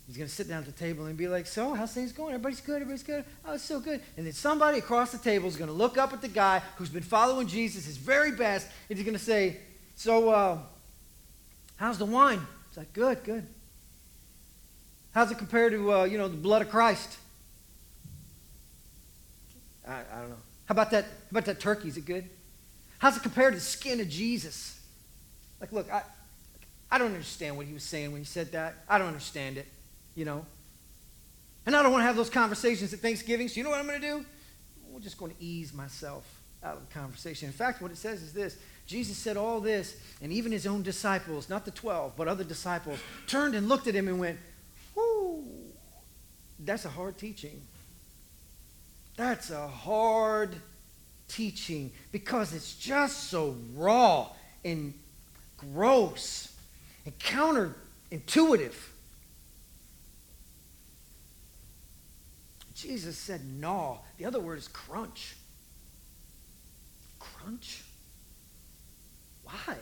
He's 0.06 0.16
going 0.16 0.28
to 0.28 0.34
sit 0.34 0.48
down 0.48 0.58
at 0.58 0.66
the 0.66 0.72
table 0.72 1.06
and 1.06 1.16
be 1.16 1.26
like, 1.26 1.46
So, 1.46 1.74
how's 1.74 1.92
things 1.92 2.12
going? 2.12 2.32
Everybody's 2.32 2.60
good. 2.60 2.76
Everybody's 2.76 3.02
good. 3.02 3.24
Oh, 3.44 3.54
it's 3.54 3.64
so 3.64 3.80
good. 3.80 4.00
And 4.16 4.24
then 4.24 4.32
somebody 4.32 4.78
across 4.78 5.10
the 5.10 5.18
table 5.18 5.48
is 5.48 5.56
going 5.56 5.68
to 5.68 5.74
look 5.74 5.98
up 5.98 6.12
at 6.12 6.22
the 6.22 6.28
guy 6.28 6.62
who's 6.76 6.88
been 6.88 7.02
following 7.02 7.48
Jesus 7.48 7.86
his 7.86 7.96
very 7.96 8.30
best. 8.30 8.68
And 8.88 8.96
he's 8.96 9.04
going 9.04 9.18
to 9.18 9.24
say, 9.24 9.58
So, 9.96 10.28
uh, 10.30 10.58
how's 11.76 11.98
the 11.98 12.06
wine? 12.06 12.40
It's 12.68 12.76
like, 12.76 12.92
Good, 12.92 13.24
good. 13.24 13.46
How's 15.12 15.30
it 15.30 15.38
compared 15.38 15.72
to, 15.72 15.92
uh, 15.92 16.04
you 16.04 16.18
know, 16.18 16.28
the 16.28 16.36
blood 16.36 16.60
of 16.60 16.68
Christ? 16.68 17.16
I, 19.88 20.00
I 20.00 20.20
don't 20.20 20.28
know. 20.28 20.36
How 20.66 20.72
about 20.72 20.90
that? 20.90 21.04
How 21.04 21.10
about 21.30 21.44
that 21.46 21.58
turkey? 21.58 21.88
Is 21.88 21.96
it 21.96 22.04
good? 22.04 22.28
How's 22.98 23.16
it 23.16 23.22
compared 23.22 23.54
to 23.54 23.58
the 23.58 23.64
skin 23.64 24.00
of 24.00 24.10
Jesus? 24.10 24.78
Like, 25.60 25.72
look, 25.72 25.90
I, 25.90 26.02
I 26.90 26.98
don't 26.98 27.12
understand 27.12 27.56
what 27.56 27.66
he 27.66 27.72
was 27.72 27.82
saying 27.82 28.12
when 28.12 28.20
he 28.20 28.26
said 28.26 28.52
that. 28.52 28.74
I 28.88 28.98
don't 28.98 29.06
understand 29.06 29.56
it, 29.56 29.66
you 30.14 30.24
know. 30.24 30.44
And 31.64 31.74
I 31.74 31.82
don't 31.82 31.92
want 31.92 32.02
to 32.02 32.06
have 32.06 32.16
those 32.16 32.30
conversations 32.30 32.92
at 32.92 33.00
Thanksgiving. 33.00 33.48
So 33.48 33.56
you 33.56 33.64
know 33.64 33.70
what 33.70 33.80
I'm 33.80 33.86
going 33.86 34.00
to 34.00 34.06
do? 34.06 34.24
I'm 34.94 35.02
just 35.02 35.18
going 35.18 35.34
to 35.34 35.42
ease 35.42 35.72
myself 35.72 36.24
out 36.62 36.76
of 36.76 36.88
the 36.88 36.94
conversation. 36.94 37.46
In 37.46 37.52
fact, 37.52 37.82
what 37.82 37.90
it 37.90 37.96
says 37.96 38.22
is 38.22 38.32
this 38.32 38.56
Jesus 38.86 39.16
said 39.16 39.36
all 39.36 39.60
this, 39.60 39.96
and 40.22 40.32
even 40.32 40.52
his 40.52 40.66
own 40.66 40.82
disciples, 40.82 41.48
not 41.48 41.64
the 41.64 41.72
12, 41.72 42.12
but 42.16 42.28
other 42.28 42.44
disciples, 42.44 42.98
turned 43.26 43.54
and 43.54 43.68
looked 43.68 43.88
at 43.88 43.94
him 43.94 44.06
and 44.06 44.20
went, 44.20 44.38
Whoo, 44.94 45.44
that's 46.60 46.84
a 46.84 46.88
hard 46.88 47.18
teaching. 47.18 47.60
That's 49.16 49.50
a 49.50 49.66
hard 49.66 50.54
teaching 51.26 51.90
because 52.12 52.54
it's 52.54 52.76
just 52.76 53.24
so 53.30 53.56
raw 53.74 54.28
and 54.64 54.94
gross 55.56 56.52
and 57.04 57.18
counterintuitive. 57.18 58.74
Jesus 62.74 63.16
said 63.16 63.40
gnaw. 63.44 63.98
The 64.18 64.26
other 64.26 64.38
word 64.38 64.58
is 64.58 64.68
crunch. 64.68 65.34
Crunch? 67.18 67.82
Why? 69.46 69.76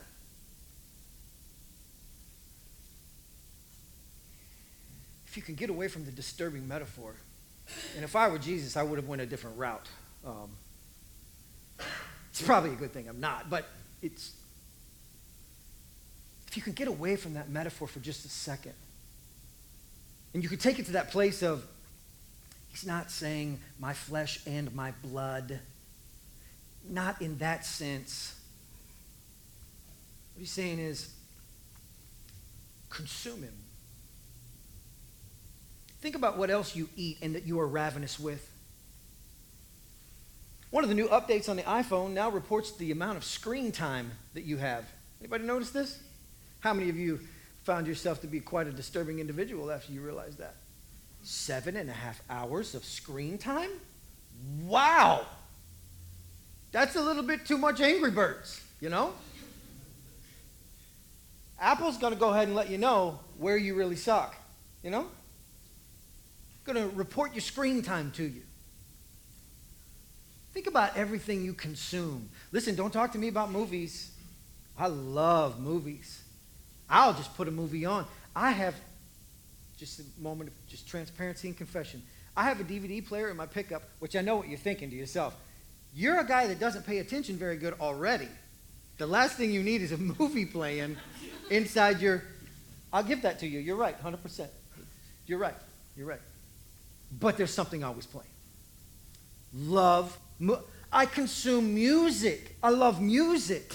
If 5.27 5.37
you 5.37 5.43
can 5.43 5.55
get 5.55 5.71
away 5.71 5.89
from 5.89 6.05
the 6.05 6.13
disturbing 6.13 6.69
metaphor, 6.69 7.15
and 7.97 8.05
if 8.05 8.15
I 8.15 8.29
were 8.29 8.39
Jesus, 8.39 8.77
I 8.77 8.83
would 8.83 8.99
have 8.99 9.09
went 9.09 9.23
a 9.23 9.27
different 9.27 9.59
route. 9.59 9.89
Um, 10.25 10.51
it's 12.31 12.43
probably 12.43 12.71
a 12.71 12.75
good 12.75 12.93
thing 12.93 13.09
I'm 13.09 13.21
not, 13.21 13.49
but 13.49 13.67
it's 14.03 14.33
if 16.47 16.57
you 16.57 16.63
can 16.63 16.75
get 16.75 16.87
away 16.87 17.17
from 17.17 17.35
that 17.35 17.49
metaphor 17.49 17.89
for 17.89 17.99
just 17.99 18.25
a 18.25 18.29
second, 18.29 18.75
and 20.35 20.43
you 20.43 20.49
could 20.49 20.61
take 20.61 20.79
it 20.79 20.87
to 20.87 20.93
that 20.93 21.11
place 21.11 21.43
of, 21.43 21.65
he's 22.69 22.87
not 22.87 23.11
saying 23.11 23.59
my 23.81 23.93
flesh 23.93 24.41
and 24.47 24.73
my 24.75 24.93
blood, 25.03 25.59
not 26.89 27.21
in 27.23 27.39
that 27.39 27.65
sense. 27.65 28.35
What 30.35 30.41
he's 30.41 30.51
saying 30.51 30.79
is, 30.79 31.13
consume 32.91 33.43
him. 33.43 33.55
Think 36.01 36.17
about 36.17 36.37
what 36.37 36.51
else 36.51 36.77
you 36.77 36.89
eat 36.97 37.19
and 37.23 37.35
that 37.35 37.45
you 37.45 37.59
are 37.61 37.67
ravenous 37.67 38.21
with. 38.21 38.51
One 40.71 40.83
of 40.83 40.91
the 40.91 40.97
new 40.97 41.07
updates 41.07 41.49
on 41.49 41.57
the 41.57 41.63
iPhone 41.63 42.11
now 42.11 42.31
reports 42.31 42.73
the 42.73 42.91
amount 42.91 43.17
of 43.17 43.25
screen 43.25 43.71
time 43.71 44.11
that 44.35 44.43
you 44.43 44.57
have. 44.57 44.85
Anybody 45.21 45.45
notice 45.45 45.71
this? 45.71 46.01
How 46.61 46.75
many 46.75 46.91
of 46.91 46.97
you 46.97 47.21
found 47.63 47.87
yourself 47.87 48.21
to 48.23 48.27
be 48.27 48.41
quite 48.41 48.67
a 48.67 48.73
disturbing 48.73 49.21
individual 49.21 49.71
after 49.71 49.93
you 49.93 50.01
realized 50.01 50.39
that? 50.39 50.57
Seven 51.23 51.77
and 51.77 51.89
a 51.89 51.93
half 51.93 52.21
hours 52.29 52.75
of 52.75 52.85
screen 52.85 53.39
time? 53.39 53.71
Wow! 54.63 55.27
That's 56.73 56.97
a 56.97 57.01
little 57.01 57.23
bit 57.23 57.47
too 57.47 57.57
much 57.57 57.81
Angry 57.81 58.11
Birds, 58.11 58.61
you 58.81 58.89
know? 58.89 59.13
Apple's 61.61 61.99
going 61.99 62.13
to 62.13 62.19
go 62.19 62.31
ahead 62.31 62.49
and 62.49 62.57
let 62.57 62.71
you 62.71 62.79
know 62.79 63.19
where 63.39 63.57
you 63.57 63.75
really 63.75 63.97
suck, 63.97 64.35
you 64.83 64.91
know? 64.91 65.07
Going 66.65 66.77
to 66.77 66.97
report 66.97 67.35
your 67.35 67.41
screen 67.41 67.83
time 67.83 68.11
to 68.13 68.25
you. 68.25 68.43
Think 70.53 70.67
about 70.67 70.97
everything 70.97 71.45
you 71.45 71.53
consume. 71.53 72.29
Listen, 72.53 72.75
don't 72.75 72.93
talk 72.93 73.13
to 73.13 73.19
me 73.19 73.29
about 73.29 73.51
movies. 73.51 74.13
I 74.79 74.87
love 74.87 75.61
movies. 75.61 76.23
I'll 76.89 77.15
just 77.15 77.37
put 77.37 77.49
a 77.49 77.51
movie 77.51 77.85
on. 77.85 78.07
I 78.37 78.53
have 78.53 78.75
just 79.77 80.01
a 80.01 80.05
moment 80.21 80.51
of 80.51 80.67
just 80.69 80.87
transparency 80.89 81.49
and 81.49 81.57
confession. 81.57 82.03
I 82.37 82.45
have 82.45 82.61
a 82.61 82.65
DVD 82.65 83.05
player 83.05 83.31
in 83.31 83.37
my 83.37 83.47
pickup, 83.47 83.83
which 83.99 84.17
I 84.17 84.21
know 84.21 84.37
what 84.37 84.49
you're 84.49 84.59
thinking 84.59 84.91
to 84.91 84.97
yourself. 84.97 85.35
You're 85.95 86.19
a 86.19 86.27
guy 86.27 86.47
that 86.49 86.59
doesn't 86.59 86.87
pay 86.87 86.99
attention 86.99 87.37
very 87.37 87.57
good 87.57 87.75
already. 87.81 88.29
The 88.99 89.07
last 89.07 89.37
thing 89.37 89.51
you 89.51 89.63
need 89.63 89.83
is 89.83 89.93
a 89.93 89.97
movie 90.19 90.47
playing 90.47 90.97
inside 91.51 92.01
your. 92.01 92.23
I'll 92.93 93.03
give 93.03 93.23
that 93.23 93.41
to 93.41 93.47
you. 93.47 93.59
You're 93.59 93.77
right, 93.77 94.01
100%. 94.03 94.47
You're 95.27 95.39
right. 95.39 95.55
You're 95.97 96.07
right. 96.07 96.21
But 97.19 97.37
there's 97.37 97.53
something 97.53 97.83
always 97.83 98.07
playing. 98.07 98.29
Love. 99.53 100.17
I 100.93 101.07
consume 101.07 101.75
music. 101.75 102.57
I 102.63 102.71
love 102.71 103.01
music. 103.01 103.73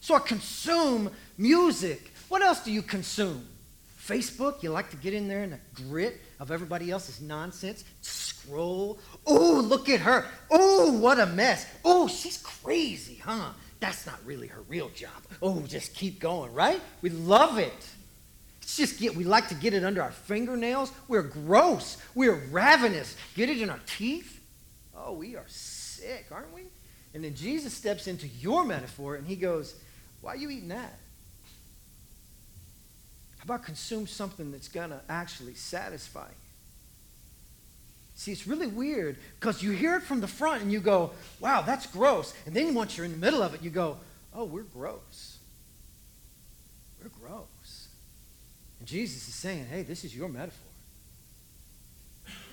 So 0.00 0.14
I 0.14 0.20
consume 0.20 1.10
music. 1.36 2.12
What 2.28 2.42
else 2.42 2.60
do 2.60 2.72
you 2.72 2.82
consume? 2.82 3.44
Facebook, 4.08 4.62
you 4.62 4.70
like 4.70 4.90
to 4.90 4.96
get 4.96 5.12
in 5.12 5.28
there 5.28 5.44
in 5.44 5.50
the 5.50 5.58
grit 5.74 6.18
of 6.40 6.50
everybody 6.50 6.90
else's 6.90 7.20
nonsense, 7.20 7.84
scroll. 8.00 8.98
Oh, 9.26 9.60
look 9.60 9.90
at 9.90 10.00
her. 10.00 10.26
Oh, 10.50 10.92
what 10.98 11.20
a 11.20 11.26
mess. 11.26 11.66
Oh, 11.84 12.08
she's 12.08 12.38
crazy, 12.38 13.20
huh? 13.22 13.50
That's 13.80 14.06
not 14.06 14.18
really 14.24 14.48
her 14.48 14.62
real 14.68 14.88
job. 14.90 15.10
Oh, 15.40 15.60
just 15.62 15.94
keep 15.94 16.18
going, 16.18 16.52
right? 16.52 16.80
We 17.00 17.10
love 17.10 17.58
it. 17.58 17.88
It's 18.62 18.76
just 18.76 18.98
get 18.98 19.14
we 19.14 19.24
like 19.24 19.48
to 19.48 19.54
get 19.54 19.72
it 19.72 19.84
under 19.84 20.02
our 20.02 20.10
fingernails. 20.10 20.92
We're 21.06 21.22
gross. 21.22 21.96
We're 22.14 22.34
ravenous. 22.34 23.16
Get 23.34 23.48
it 23.48 23.60
in 23.62 23.70
our 23.70 23.80
teeth. 23.86 24.40
Oh, 24.96 25.12
we 25.12 25.36
are 25.36 25.46
sick, 25.46 26.26
aren't 26.30 26.52
we? 26.52 26.62
And 27.14 27.24
then 27.24 27.34
Jesus 27.34 27.72
steps 27.72 28.06
into 28.06 28.26
your 28.26 28.64
metaphor 28.64 29.14
and 29.14 29.26
he 29.26 29.36
goes, 29.36 29.74
Why 30.20 30.32
are 30.32 30.36
you 30.36 30.50
eating 30.50 30.68
that? 30.68 30.98
How 33.38 33.44
about 33.44 33.64
consume 33.64 34.06
something 34.06 34.50
that's 34.50 34.68
going 34.68 34.90
to 34.90 35.00
actually 35.08 35.54
satisfy 35.54 36.26
you? 36.26 36.47
See, 38.18 38.32
it's 38.32 38.48
really 38.48 38.66
weird 38.66 39.16
because 39.38 39.62
you 39.62 39.70
hear 39.70 39.94
it 39.94 40.02
from 40.02 40.20
the 40.20 40.26
front 40.26 40.60
and 40.60 40.72
you 40.72 40.80
go, 40.80 41.12
wow, 41.38 41.62
that's 41.62 41.86
gross. 41.86 42.34
And 42.46 42.54
then 42.54 42.74
once 42.74 42.96
you're 42.96 43.06
in 43.06 43.12
the 43.12 43.18
middle 43.18 43.44
of 43.44 43.54
it, 43.54 43.62
you 43.62 43.70
go, 43.70 43.96
oh, 44.34 44.44
we're 44.44 44.64
gross. 44.64 45.38
We're 47.00 47.10
gross. 47.10 47.86
And 48.80 48.88
Jesus 48.88 49.28
is 49.28 49.34
saying, 49.34 49.66
hey, 49.70 49.84
this 49.84 50.04
is 50.04 50.16
your 50.16 50.28
metaphor. 50.28 50.66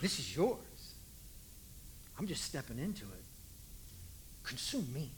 This 0.01 0.19
is 0.19 0.35
yours. 0.35 0.59
I'm 2.19 2.27
just 2.27 2.43
stepping 2.43 2.77
into 2.77 3.05
it. 3.05 3.23
Consume 4.43 4.87
me. 4.93 5.09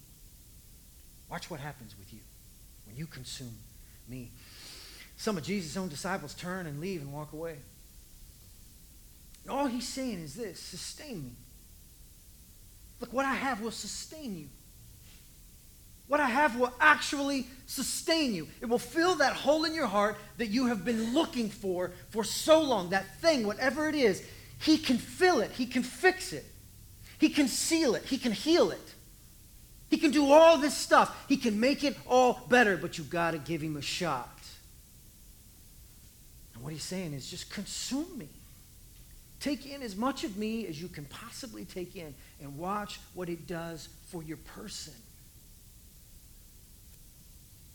Watch 1.29 1.51
what 1.51 1.59
happens 1.59 1.93
with 1.99 2.13
you 2.13 2.21
when 2.85 2.95
you 2.95 3.05
consume 3.05 3.57
me. 4.07 4.31
Some 5.17 5.35
of 5.37 5.43
Jesus' 5.43 5.75
own 5.75 5.89
disciples 5.89 6.33
turn 6.33 6.67
and 6.67 6.79
leave 6.79 7.01
and 7.01 7.11
walk 7.11 7.33
away. 7.33 7.57
All 9.49 9.67
he's 9.67 9.87
saying 9.87 10.19
is 10.19 10.35
this 10.35 10.59
sustain 10.59 11.23
me. 11.23 11.31
Look, 12.99 13.13
what 13.13 13.25
I 13.25 13.33
have 13.33 13.61
will 13.61 13.71
sustain 13.71 14.37
you. 14.37 14.47
What 16.07 16.19
I 16.19 16.27
have 16.27 16.57
will 16.57 16.73
actually 16.79 17.47
sustain 17.65 18.33
you. 18.33 18.47
It 18.61 18.65
will 18.67 18.79
fill 18.79 19.15
that 19.15 19.33
hole 19.33 19.65
in 19.65 19.73
your 19.73 19.87
heart 19.87 20.17
that 20.37 20.47
you 20.47 20.67
have 20.67 20.85
been 20.85 21.13
looking 21.13 21.49
for 21.49 21.91
for 22.09 22.23
so 22.23 22.61
long. 22.61 22.89
That 22.91 23.19
thing, 23.19 23.45
whatever 23.45 23.89
it 23.89 23.95
is, 23.95 24.23
He 24.59 24.77
can 24.77 24.97
fill 24.97 25.41
it. 25.41 25.51
He 25.51 25.65
can 25.65 25.83
fix 25.83 26.33
it. 26.33 26.45
He 27.19 27.29
can 27.29 27.47
seal 27.47 27.95
it. 27.95 28.03
He 28.05 28.17
can 28.17 28.31
heal 28.31 28.71
it. 28.71 28.93
He 29.89 29.97
can 29.97 30.11
do 30.11 30.31
all 30.31 30.57
this 30.57 30.75
stuff. 30.75 31.25
He 31.27 31.37
can 31.37 31.59
make 31.59 31.83
it 31.83 31.97
all 32.07 32.41
better, 32.49 32.77
but 32.77 32.97
you 32.97 33.03
got 33.03 33.31
to 33.31 33.37
give 33.37 33.61
Him 33.61 33.77
a 33.77 33.81
shot. 33.81 34.29
And 36.57 36.63
what 36.63 36.73
he's 36.73 36.83
saying 36.83 37.13
is 37.13 37.29
just 37.29 37.51
consume 37.51 38.17
me. 38.17 38.29
Take 39.39 39.65
in 39.71 39.83
as 39.83 39.95
much 39.95 40.23
of 40.23 40.37
me 40.37 40.65
as 40.67 40.81
you 40.81 40.87
can 40.87 41.05
possibly 41.05 41.65
take 41.65 41.95
in 41.95 42.13
and 42.41 42.57
watch 42.57 42.99
what 43.13 43.29
it 43.29 43.47
does 43.47 43.89
for 44.09 44.23
your 44.23 44.37
person. 44.37 44.93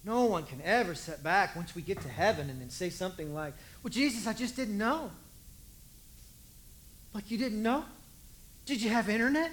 No 0.05 0.25
one 0.25 0.45
can 0.45 0.61
ever 0.65 0.95
sit 0.95 1.23
back 1.23 1.55
once 1.55 1.77
we 1.77 1.83
get 1.83 2.01
to 2.01 2.09
heaven 2.09 2.51
and 2.51 2.61
then 2.61 2.71
say 2.71 2.91
something 2.91 3.33
like, 3.33 3.55
Well, 3.83 3.91
Jesus, 3.91 4.27
I 4.27 4.33
just 4.33 4.57
didn't 4.57 4.77
know. 4.77 5.13
Like 7.15 7.31
you 7.31 7.39
didn't 7.39 7.63
know? 7.63 7.85
Did 8.67 8.83
you 8.83 8.91
have 8.91 9.09
internet? 9.09 9.51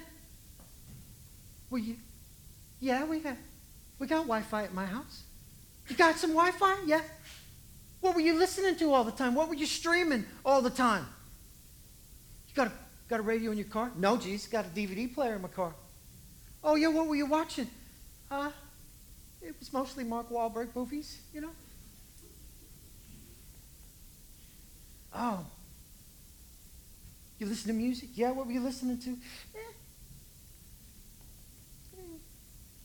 Well, 1.69 1.79
you, 1.79 1.95
yeah, 2.79 3.05
we 3.05 3.19
got, 3.19 3.35
we 3.99 4.07
got 4.07 4.21
Wi 4.21 4.41
Fi 4.41 4.63
at 4.63 4.73
my 4.73 4.85
house. 4.85 5.23
You 5.87 5.95
got 5.95 6.15
some 6.15 6.31
Wi 6.31 6.51
Fi? 6.51 6.75
Yeah. 6.85 7.01
What 8.01 8.15
were 8.15 8.21
you 8.21 8.33
listening 8.33 8.75
to 8.77 8.93
all 8.93 9.03
the 9.03 9.11
time? 9.11 9.35
What 9.35 9.49
were 9.49 9.55
you 9.55 9.65
streaming 9.65 10.25
all 10.45 10.61
the 10.61 10.69
time? 10.69 11.05
You 12.49 12.55
got 12.55 12.67
a, 12.67 12.71
got 13.07 13.19
a 13.19 13.23
radio 13.23 13.51
in 13.51 13.57
your 13.57 13.67
car? 13.67 13.91
No, 13.95 14.17
Jesus, 14.17 14.47
got 14.47 14.65
a 14.65 14.69
DVD 14.69 15.13
player 15.13 15.35
in 15.35 15.41
my 15.41 15.47
car. 15.47 15.73
Oh, 16.63 16.75
yeah, 16.75 16.87
what 16.87 17.07
were 17.07 17.15
you 17.15 17.25
watching? 17.25 17.67
Uh, 18.29 18.51
it 19.41 19.55
was 19.59 19.71
mostly 19.71 20.03
Mark 20.03 20.29
Wahlberg 20.29 20.75
movies, 20.75 21.19
you 21.33 21.41
know? 21.41 21.51
Oh. 25.13 25.45
You 27.39 27.47
listen 27.47 27.67
to 27.67 27.73
music? 27.73 28.09
Yeah, 28.15 28.31
what 28.31 28.45
were 28.45 28.51
you 28.51 28.59
listening 28.59 28.97
to? 28.99 29.11
Eh. 29.11 29.73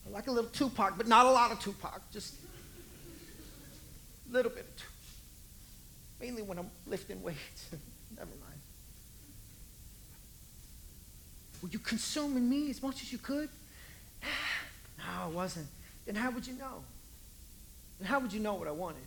I 0.07 0.11
like 0.11 0.27
a 0.29 0.31
little 0.31 0.51
Tupac, 0.51 0.97
but 0.97 1.09
not 1.09 1.27
a 1.27 1.31
lot 1.31 1.51
of 1.51 1.59
Tupac. 1.61 2.01
Just 2.13 2.35
a 4.29 4.33
little 4.33 4.51
bit 4.51 4.61
of 4.61 4.77
Tupac. 4.77 4.91
Mainly 6.21 6.43
when 6.43 6.59
I'm 6.59 6.71
lifting 6.87 7.23
weights. 7.23 7.71
Never 8.17 8.31
mind. 8.41 8.61
Were 11.65 11.71
you 11.71 11.79
consuming 11.79 12.47
me 12.47 12.69
as 12.69 12.83
much 12.83 13.01
as 13.01 13.11
you 13.11 13.17
could? 13.17 13.49
no, 14.99 15.05
I 15.23 15.29
wasn't. 15.29 15.67
Then 16.05 16.15
how 16.15 16.31
would 16.31 16.47
you 16.47 16.53
know? 16.53 16.85
Then 17.99 18.07
how 18.07 18.21
would 18.21 18.35
you 18.35 18.41
know 18.41 18.53
what 18.53 18.69
I 18.69 18.73
wanted? 18.73 19.01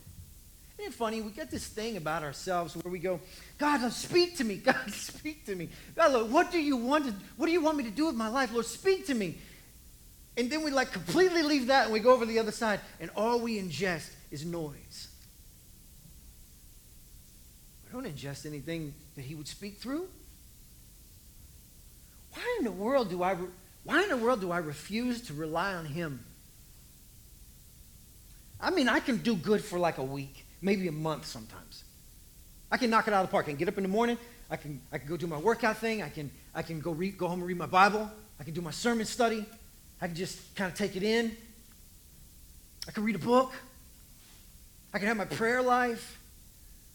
Isn't 0.79 0.91
it 0.91 0.95
funny? 0.95 1.21
We 1.21 1.29
get 1.29 1.51
this 1.51 1.67
thing 1.67 1.97
about 1.97 2.23
ourselves 2.23 2.75
where 2.75 2.91
we 2.91 2.97
go, 2.97 3.19
God, 3.59 3.87
speak 3.91 4.37
to 4.37 4.43
me. 4.43 4.55
God, 4.65 4.89
speak 4.89 5.45
to 5.45 5.53
me. 5.53 5.69
God, 5.95 6.13
Lord, 6.13 6.31
what 6.31 6.51
do 6.51 6.57
you 6.57 6.77
want 6.77 7.05
to, 7.05 7.13
what 7.35 7.45
do 7.45 7.51
you 7.51 7.61
want 7.61 7.77
me 7.77 7.83
to 7.83 7.91
do 7.91 8.07
with 8.07 8.15
my 8.15 8.27
life? 8.27 8.51
Lord, 8.51 8.65
speak 8.65 9.05
to 9.05 9.13
me. 9.13 9.37
And 10.35 10.49
then 10.49 10.63
we 10.63 10.71
like 10.71 10.91
completely 10.91 11.43
leave 11.43 11.67
that 11.67 11.83
and 11.83 11.93
we 11.93 11.99
go 11.99 12.11
over 12.11 12.25
the 12.25 12.39
other 12.39 12.51
side 12.51 12.79
and 12.99 13.11
all 13.15 13.39
we 13.39 13.61
ingest 13.61 14.09
is 14.31 14.43
noise. 14.43 15.09
We 17.85 17.91
don't 18.01 18.11
ingest 18.11 18.47
anything 18.47 18.95
that 19.15 19.25
he 19.25 19.35
would 19.35 19.47
speak 19.47 19.77
through. 19.77 20.07
Why 22.37 22.55
in 22.59 22.65
the 22.65 22.71
world 22.71 23.09
do 23.09 23.23
I, 23.23 23.35
why 23.83 24.03
in 24.03 24.09
the 24.09 24.17
world 24.17 24.41
do 24.41 24.51
I 24.51 24.59
refuse 24.59 25.21
to 25.23 25.33
rely 25.33 25.73
on 25.73 25.85
him? 25.85 26.23
I 28.61 28.69
mean, 28.69 28.87
I 28.87 28.99
can 28.99 29.17
do 29.17 29.35
good 29.35 29.63
for 29.63 29.79
like 29.79 29.97
a 29.97 30.03
week, 30.03 30.45
maybe 30.61 30.87
a 30.87 30.91
month 30.91 31.25
sometimes. 31.25 31.83
I 32.71 32.77
can 32.77 32.89
knock 32.89 33.07
it 33.07 33.13
out 33.13 33.23
of 33.23 33.29
the 33.29 33.31
park. 33.31 33.45
I 33.45 33.49
can 33.49 33.57
get 33.57 33.67
up 33.67 33.77
in 33.77 33.83
the 33.83 33.89
morning. 33.89 34.17
I 34.51 34.55
can, 34.55 34.79
I 34.91 34.99
can 34.99 35.07
go 35.07 35.17
do 35.17 35.25
my 35.25 35.37
workout 35.37 35.77
thing. 35.77 36.03
I 36.03 36.09
can, 36.09 36.29
I 36.53 36.61
can 36.61 36.79
go, 36.79 36.91
read, 36.91 37.17
go 37.17 37.27
home 37.27 37.39
and 37.39 37.47
read 37.47 37.57
my 37.57 37.65
Bible. 37.65 38.09
I 38.39 38.43
can 38.43 38.53
do 38.53 38.61
my 38.61 38.71
sermon 38.71 39.05
study. 39.05 39.43
I 39.99 40.07
can 40.07 40.15
just 40.15 40.55
kind 40.55 40.71
of 40.71 40.77
take 40.77 40.95
it 40.95 41.03
in. 41.03 41.35
I 42.87 42.91
can 42.91 43.03
read 43.03 43.15
a 43.15 43.19
book. 43.19 43.51
I 44.93 44.99
can 44.99 45.07
have 45.07 45.17
my 45.17 45.25
prayer 45.25 45.61
life. 45.61 46.19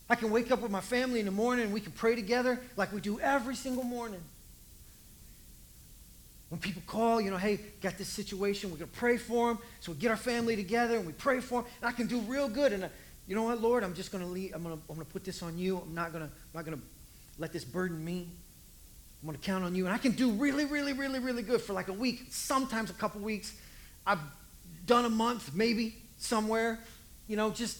I 0.08 0.14
can 0.14 0.30
wake 0.30 0.52
up 0.52 0.60
with 0.60 0.70
my 0.70 0.80
family 0.80 1.20
in 1.20 1.26
the 1.26 1.32
morning 1.32 1.64
and 1.64 1.74
we 1.74 1.80
can 1.80 1.92
pray 1.92 2.14
together 2.14 2.60
like 2.76 2.92
we 2.92 3.00
do 3.00 3.18
every 3.18 3.56
single 3.56 3.84
morning. 3.84 4.22
When 6.52 6.60
people 6.60 6.82
call, 6.86 7.18
you 7.18 7.30
know, 7.30 7.38
hey, 7.38 7.58
got 7.80 7.96
this 7.96 8.08
situation, 8.08 8.70
we're 8.70 8.76
going 8.76 8.90
to 8.90 8.98
pray 8.98 9.16
for 9.16 9.48
them. 9.48 9.58
So 9.80 9.92
we 9.92 9.96
get 9.96 10.10
our 10.10 10.18
family 10.18 10.54
together 10.54 10.96
and 10.98 11.06
we 11.06 11.14
pray 11.14 11.40
for 11.40 11.62
them. 11.62 11.70
And 11.80 11.88
I 11.88 11.92
can 11.92 12.06
do 12.06 12.18
real 12.18 12.46
good. 12.46 12.74
And 12.74 12.84
uh, 12.84 12.88
you 13.26 13.34
know 13.34 13.44
what, 13.44 13.62
Lord, 13.62 13.82
I'm 13.82 13.94
just 13.94 14.12
going 14.12 14.22
to 14.22 14.28
leave. 14.28 14.52
I'm 14.54 14.62
going 14.62 14.76
to, 14.76 14.82
I'm 14.90 14.96
going 14.96 15.06
to 15.06 15.10
put 15.10 15.24
this 15.24 15.42
on 15.42 15.56
you. 15.56 15.78
I'm 15.78 15.94
not 15.94 16.12
going 16.12 16.28
to, 16.28 16.30
I'm 16.30 16.52
not 16.52 16.66
going 16.66 16.76
to 16.76 16.84
let 17.38 17.54
this 17.54 17.64
burden 17.64 18.04
me. 18.04 18.28
I'm 19.22 19.28
going 19.28 19.38
to 19.38 19.42
count 19.42 19.64
on 19.64 19.74
you. 19.74 19.86
And 19.86 19.94
I 19.94 19.96
can 19.96 20.12
do 20.12 20.30
really, 20.32 20.66
really, 20.66 20.92
really, 20.92 21.20
really 21.20 21.42
good 21.42 21.62
for 21.62 21.72
like 21.72 21.88
a 21.88 21.94
week, 21.94 22.26
sometimes 22.28 22.90
a 22.90 22.92
couple 22.92 23.22
weeks. 23.22 23.58
I've 24.06 24.20
done 24.84 25.06
a 25.06 25.10
month, 25.10 25.54
maybe 25.54 25.96
somewhere, 26.18 26.80
you 27.28 27.36
know, 27.38 27.48
just 27.48 27.78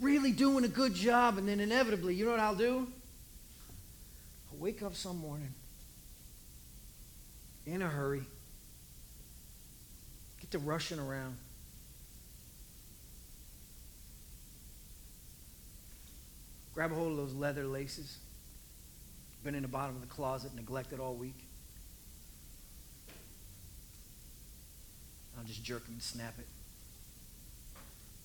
really 0.00 0.30
doing 0.30 0.64
a 0.64 0.68
good 0.68 0.94
job. 0.94 1.38
And 1.38 1.48
then 1.48 1.58
inevitably, 1.58 2.14
you 2.14 2.24
know 2.24 2.30
what 2.30 2.38
I'll 2.38 2.54
do? 2.54 2.86
I'll 4.52 4.58
wake 4.58 4.80
up 4.84 4.94
some 4.94 5.18
morning 5.18 5.52
in 7.66 7.82
a 7.82 7.88
hurry, 7.88 8.22
get 10.40 10.50
to 10.52 10.58
rushing 10.58 10.98
around. 10.98 11.36
Grab 16.72 16.92
a 16.92 16.94
hold 16.94 17.12
of 17.12 17.16
those 17.16 17.32
leather 17.32 17.64
laces. 17.64 18.18
Been 19.42 19.54
in 19.54 19.62
the 19.62 19.68
bottom 19.68 19.94
of 19.94 20.00
the 20.00 20.06
closet, 20.06 20.54
neglected 20.54 21.00
all 21.00 21.14
week. 21.14 21.46
I'll 25.38 25.44
just 25.44 25.64
jerk 25.64 25.84
them 25.84 25.94
and 25.94 26.02
snap 26.02 26.34
it. 26.38 26.46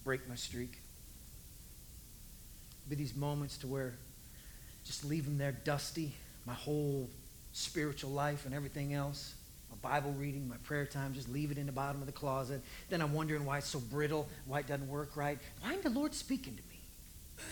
Break 0.03 0.27
my 0.27 0.35
streak. 0.35 0.79
Be 2.89 2.95
these 2.95 3.15
moments 3.15 3.57
to 3.59 3.67
where 3.67 3.93
just 4.83 5.05
leave 5.05 5.25
them 5.25 5.37
there 5.37 5.51
dusty. 5.51 6.13
My 6.45 6.53
whole 6.53 7.09
spiritual 7.53 8.11
life 8.11 8.45
and 8.45 8.53
everything 8.53 8.93
else. 8.93 9.35
My 9.69 9.89
Bible 9.89 10.13
reading, 10.17 10.47
my 10.47 10.57
prayer 10.63 10.85
time, 10.85 11.13
just 11.13 11.29
leave 11.29 11.51
it 11.51 11.57
in 11.57 11.65
the 11.65 11.71
bottom 11.71 12.01
of 12.01 12.07
the 12.07 12.13
closet. 12.13 12.61
Then 12.89 13.01
I'm 13.01 13.13
wondering 13.13 13.45
why 13.45 13.59
it's 13.59 13.67
so 13.67 13.79
brittle, 13.79 14.27
why 14.45 14.59
it 14.59 14.67
doesn't 14.67 14.87
work 14.87 15.15
right. 15.15 15.37
Why 15.61 15.71
isn't 15.71 15.83
the 15.83 15.99
Lord 15.99 16.13
speaking 16.13 16.55
to 16.55 16.63
me? 16.69 17.45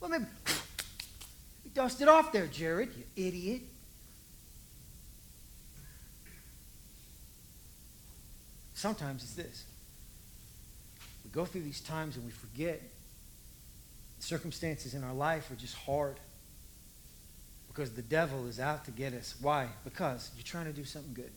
Well, 0.00 0.10
maybe 0.10 0.24
you 1.64 1.70
dust 1.74 2.00
it 2.00 2.08
off 2.08 2.32
there, 2.32 2.46
Jared, 2.46 2.90
you 2.96 3.26
idiot. 3.26 3.62
Sometimes 8.74 9.24
it's 9.24 9.34
this. 9.34 9.64
We 11.24 11.30
go 11.30 11.44
through 11.44 11.62
these 11.62 11.80
times 11.80 12.16
and 12.16 12.24
we 12.24 12.30
forget 12.30 12.80
circumstances 14.20 14.94
in 14.94 15.04
our 15.04 15.14
life 15.14 15.50
are 15.50 15.56
just 15.56 15.74
hard 15.74 16.16
because 17.68 17.92
the 17.92 18.02
devil 18.02 18.46
is 18.48 18.58
out 18.58 18.84
to 18.86 18.90
get 18.90 19.12
us. 19.12 19.36
Why? 19.40 19.68
Because 19.84 20.30
you're 20.36 20.42
trying 20.42 20.66
to 20.66 20.72
do 20.72 20.84
something 20.84 21.14
good. 21.14 21.30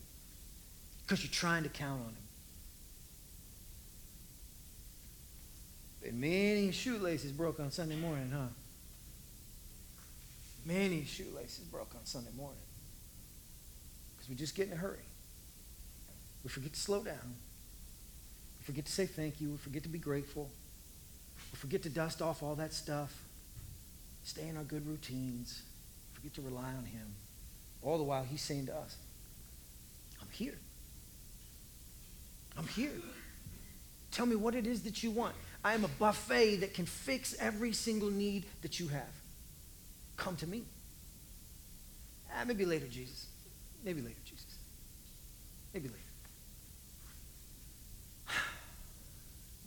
Because 1.02 1.22
you're 1.22 1.32
trying 1.32 1.62
to 1.62 1.68
count 1.68 2.00
on 2.00 2.08
him. 2.08 2.16
And 6.04 6.20
many 6.20 6.72
shoelaces 6.72 7.30
broke 7.30 7.60
on 7.60 7.70
Sunday 7.70 7.94
morning, 7.94 8.32
huh? 8.34 8.48
Many 10.66 11.04
shoelaces 11.04 11.64
broke 11.70 11.94
on 11.94 12.04
Sunday 12.04 12.32
morning. 12.36 12.58
Because 14.16 14.28
we 14.28 14.34
just 14.34 14.56
get 14.56 14.66
in 14.66 14.72
a 14.72 14.76
hurry. 14.76 14.98
We 16.42 16.50
forget 16.50 16.72
to 16.72 16.80
slow 16.80 17.04
down. 17.04 17.36
We 18.58 18.64
forget 18.64 18.86
to 18.86 18.92
say 18.92 19.06
thank 19.06 19.40
you. 19.40 19.50
We 19.50 19.56
forget 19.58 19.84
to 19.84 19.88
be 19.88 19.98
grateful. 19.98 20.50
We 21.52 21.56
forget 21.56 21.82
to 21.84 21.88
dust 21.88 22.20
off 22.20 22.42
all 22.42 22.56
that 22.56 22.72
stuff. 22.72 23.16
Stay 24.24 24.48
in 24.48 24.56
our 24.56 24.64
good 24.64 24.86
routines 24.86 25.62
forget 26.22 26.34
to 26.34 26.42
rely 26.42 26.68
on 26.68 26.84
him. 26.84 27.14
All 27.82 27.98
the 27.98 28.04
while, 28.04 28.22
he's 28.22 28.42
saying 28.42 28.66
to 28.66 28.76
us, 28.76 28.96
I'm 30.20 30.28
here. 30.30 30.56
I'm 32.56 32.66
here. 32.68 32.92
Tell 34.12 34.26
me 34.26 34.36
what 34.36 34.54
it 34.54 34.66
is 34.66 34.82
that 34.82 35.02
you 35.02 35.10
want. 35.10 35.34
I 35.64 35.74
am 35.74 35.84
a 35.84 35.88
buffet 35.88 36.56
that 36.56 36.74
can 36.74 36.86
fix 36.86 37.34
every 37.40 37.72
single 37.72 38.10
need 38.10 38.44
that 38.62 38.78
you 38.78 38.88
have. 38.88 39.10
Come 40.16 40.36
to 40.36 40.46
me. 40.46 40.62
Ah, 42.30 42.44
maybe 42.46 42.64
later, 42.64 42.86
Jesus. 42.86 43.26
Maybe 43.84 44.00
later, 44.00 44.20
Jesus. 44.24 44.46
Maybe 45.74 45.88
later. 45.88 45.98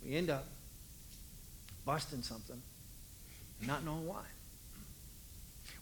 We 0.06 0.16
end 0.16 0.30
up 0.30 0.46
busting 1.84 2.22
something, 2.22 2.62
not 3.66 3.84
knowing 3.84 4.08
why. 4.08 4.22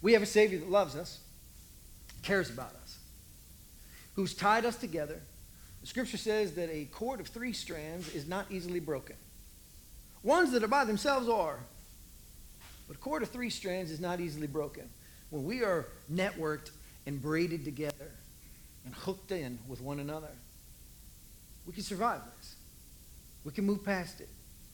We 0.03 0.13
have 0.13 0.21
a 0.21 0.27
Savior 0.27 0.59
that 0.59 0.69
loves 0.69 0.97
us, 0.97 1.21
cares 2.23 2.49
about 2.49 2.75
us, 2.83 2.99
who's 4.15 4.35
tied 4.35 4.65
us 4.65 4.75
together. 4.75 5.21
The 5.79 5.87
scripture 5.87 6.17
says 6.17 6.55
that 6.55 6.69
a 6.69 6.85
cord 6.91 7.21
of 7.21 7.27
three 7.27 7.53
strands 7.53 8.13
is 8.13 8.27
not 8.27 8.45
easily 8.51 8.81
broken. 8.81 9.15
Ones 10.21 10.51
that 10.51 10.61
are 10.61 10.67
by 10.67 10.83
themselves 10.83 11.29
are, 11.29 11.57
but 12.85 12.97
a 12.97 12.99
cord 12.99 13.23
of 13.23 13.29
three 13.29 13.49
strands 13.49 13.91
is 13.91 14.01
not 14.01 14.19
easily 14.19 14.45
broken. 14.45 14.89
When 15.29 15.45
we 15.45 15.63
are 15.63 15.87
networked 16.11 16.71
and 17.05 17.21
braided 17.21 17.63
together 17.63 18.11
and 18.85 18.93
hooked 18.93 19.31
in 19.31 19.57
with 19.69 19.79
one 19.79 20.01
another, 20.01 20.31
we 21.65 21.71
can 21.71 21.83
survive 21.83 22.19
this. 22.37 22.55
We 23.45 23.53
can 23.53 23.65
move 23.65 23.85
past 23.85 24.19
it. 24.19 24.29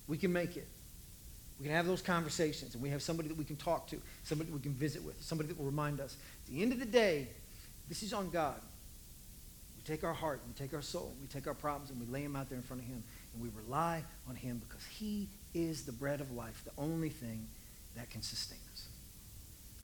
We 0.07 0.17
can 0.17 0.33
make 0.33 0.57
it. 0.57 0.67
We 1.59 1.65
can 1.65 1.75
have 1.75 1.87
those 1.87 2.01
conversations, 2.01 2.73
and 2.73 2.81
we 2.81 2.89
have 2.89 3.01
somebody 3.01 3.27
that 3.27 3.37
we 3.37 3.43
can 3.43 3.57
talk 3.57 3.87
to, 3.87 4.01
somebody 4.23 4.49
we 4.49 4.59
can 4.59 4.73
visit 4.73 5.03
with, 5.03 5.21
somebody 5.21 5.49
that 5.49 5.57
will 5.57 5.65
remind 5.65 5.99
us. 5.99 6.15
At 6.45 6.53
the 6.53 6.61
end 6.61 6.71
of 6.71 6.79
the 6.79 6.85
day, 6.85 7.27
this 7.89 8.01
is 8.01 8.13
on 8.13 8.29
God. 8.29 8.61
We 9.77 9.83
take 9.83 10.05
our 10.05 10.13
heart, 10.13 10.39
we 10.47 10.53
take 10.53 10.73
our 10.73 10.81
soul, 10.81 11.13
we 11.21 11.27
take 11.27 11.47
our 11.47 11.53
problems, 11.53 11.89
and 11.89 11.99
we 11.99 12.05
lay 12.05 12.23
them 12.23 12.35
out 12.35 12.47
there 12.47 12.57
in 12.57 12.63
front 12.63 12.81
of 12.81 12.87
Him, 12.87 13.03
and 13.33 13.43
we 13.43 13.49
rely 13.61 14.03
on 14.29 14.35
Him 14.35 14.61
because 14.67 14.85
He 14.85 15.27
is 15.53 15.83
the 15.83 15.91
bread 15.91 16.21
of 16.21 16.31
life, 16.31 16.61
the 16.63 16.81
only 16.81 17.09
thing 17.09 17.45
that 17.97 18.09
can 18.09 18.21
sustain 18.21 18.59
us. 18.63 18.68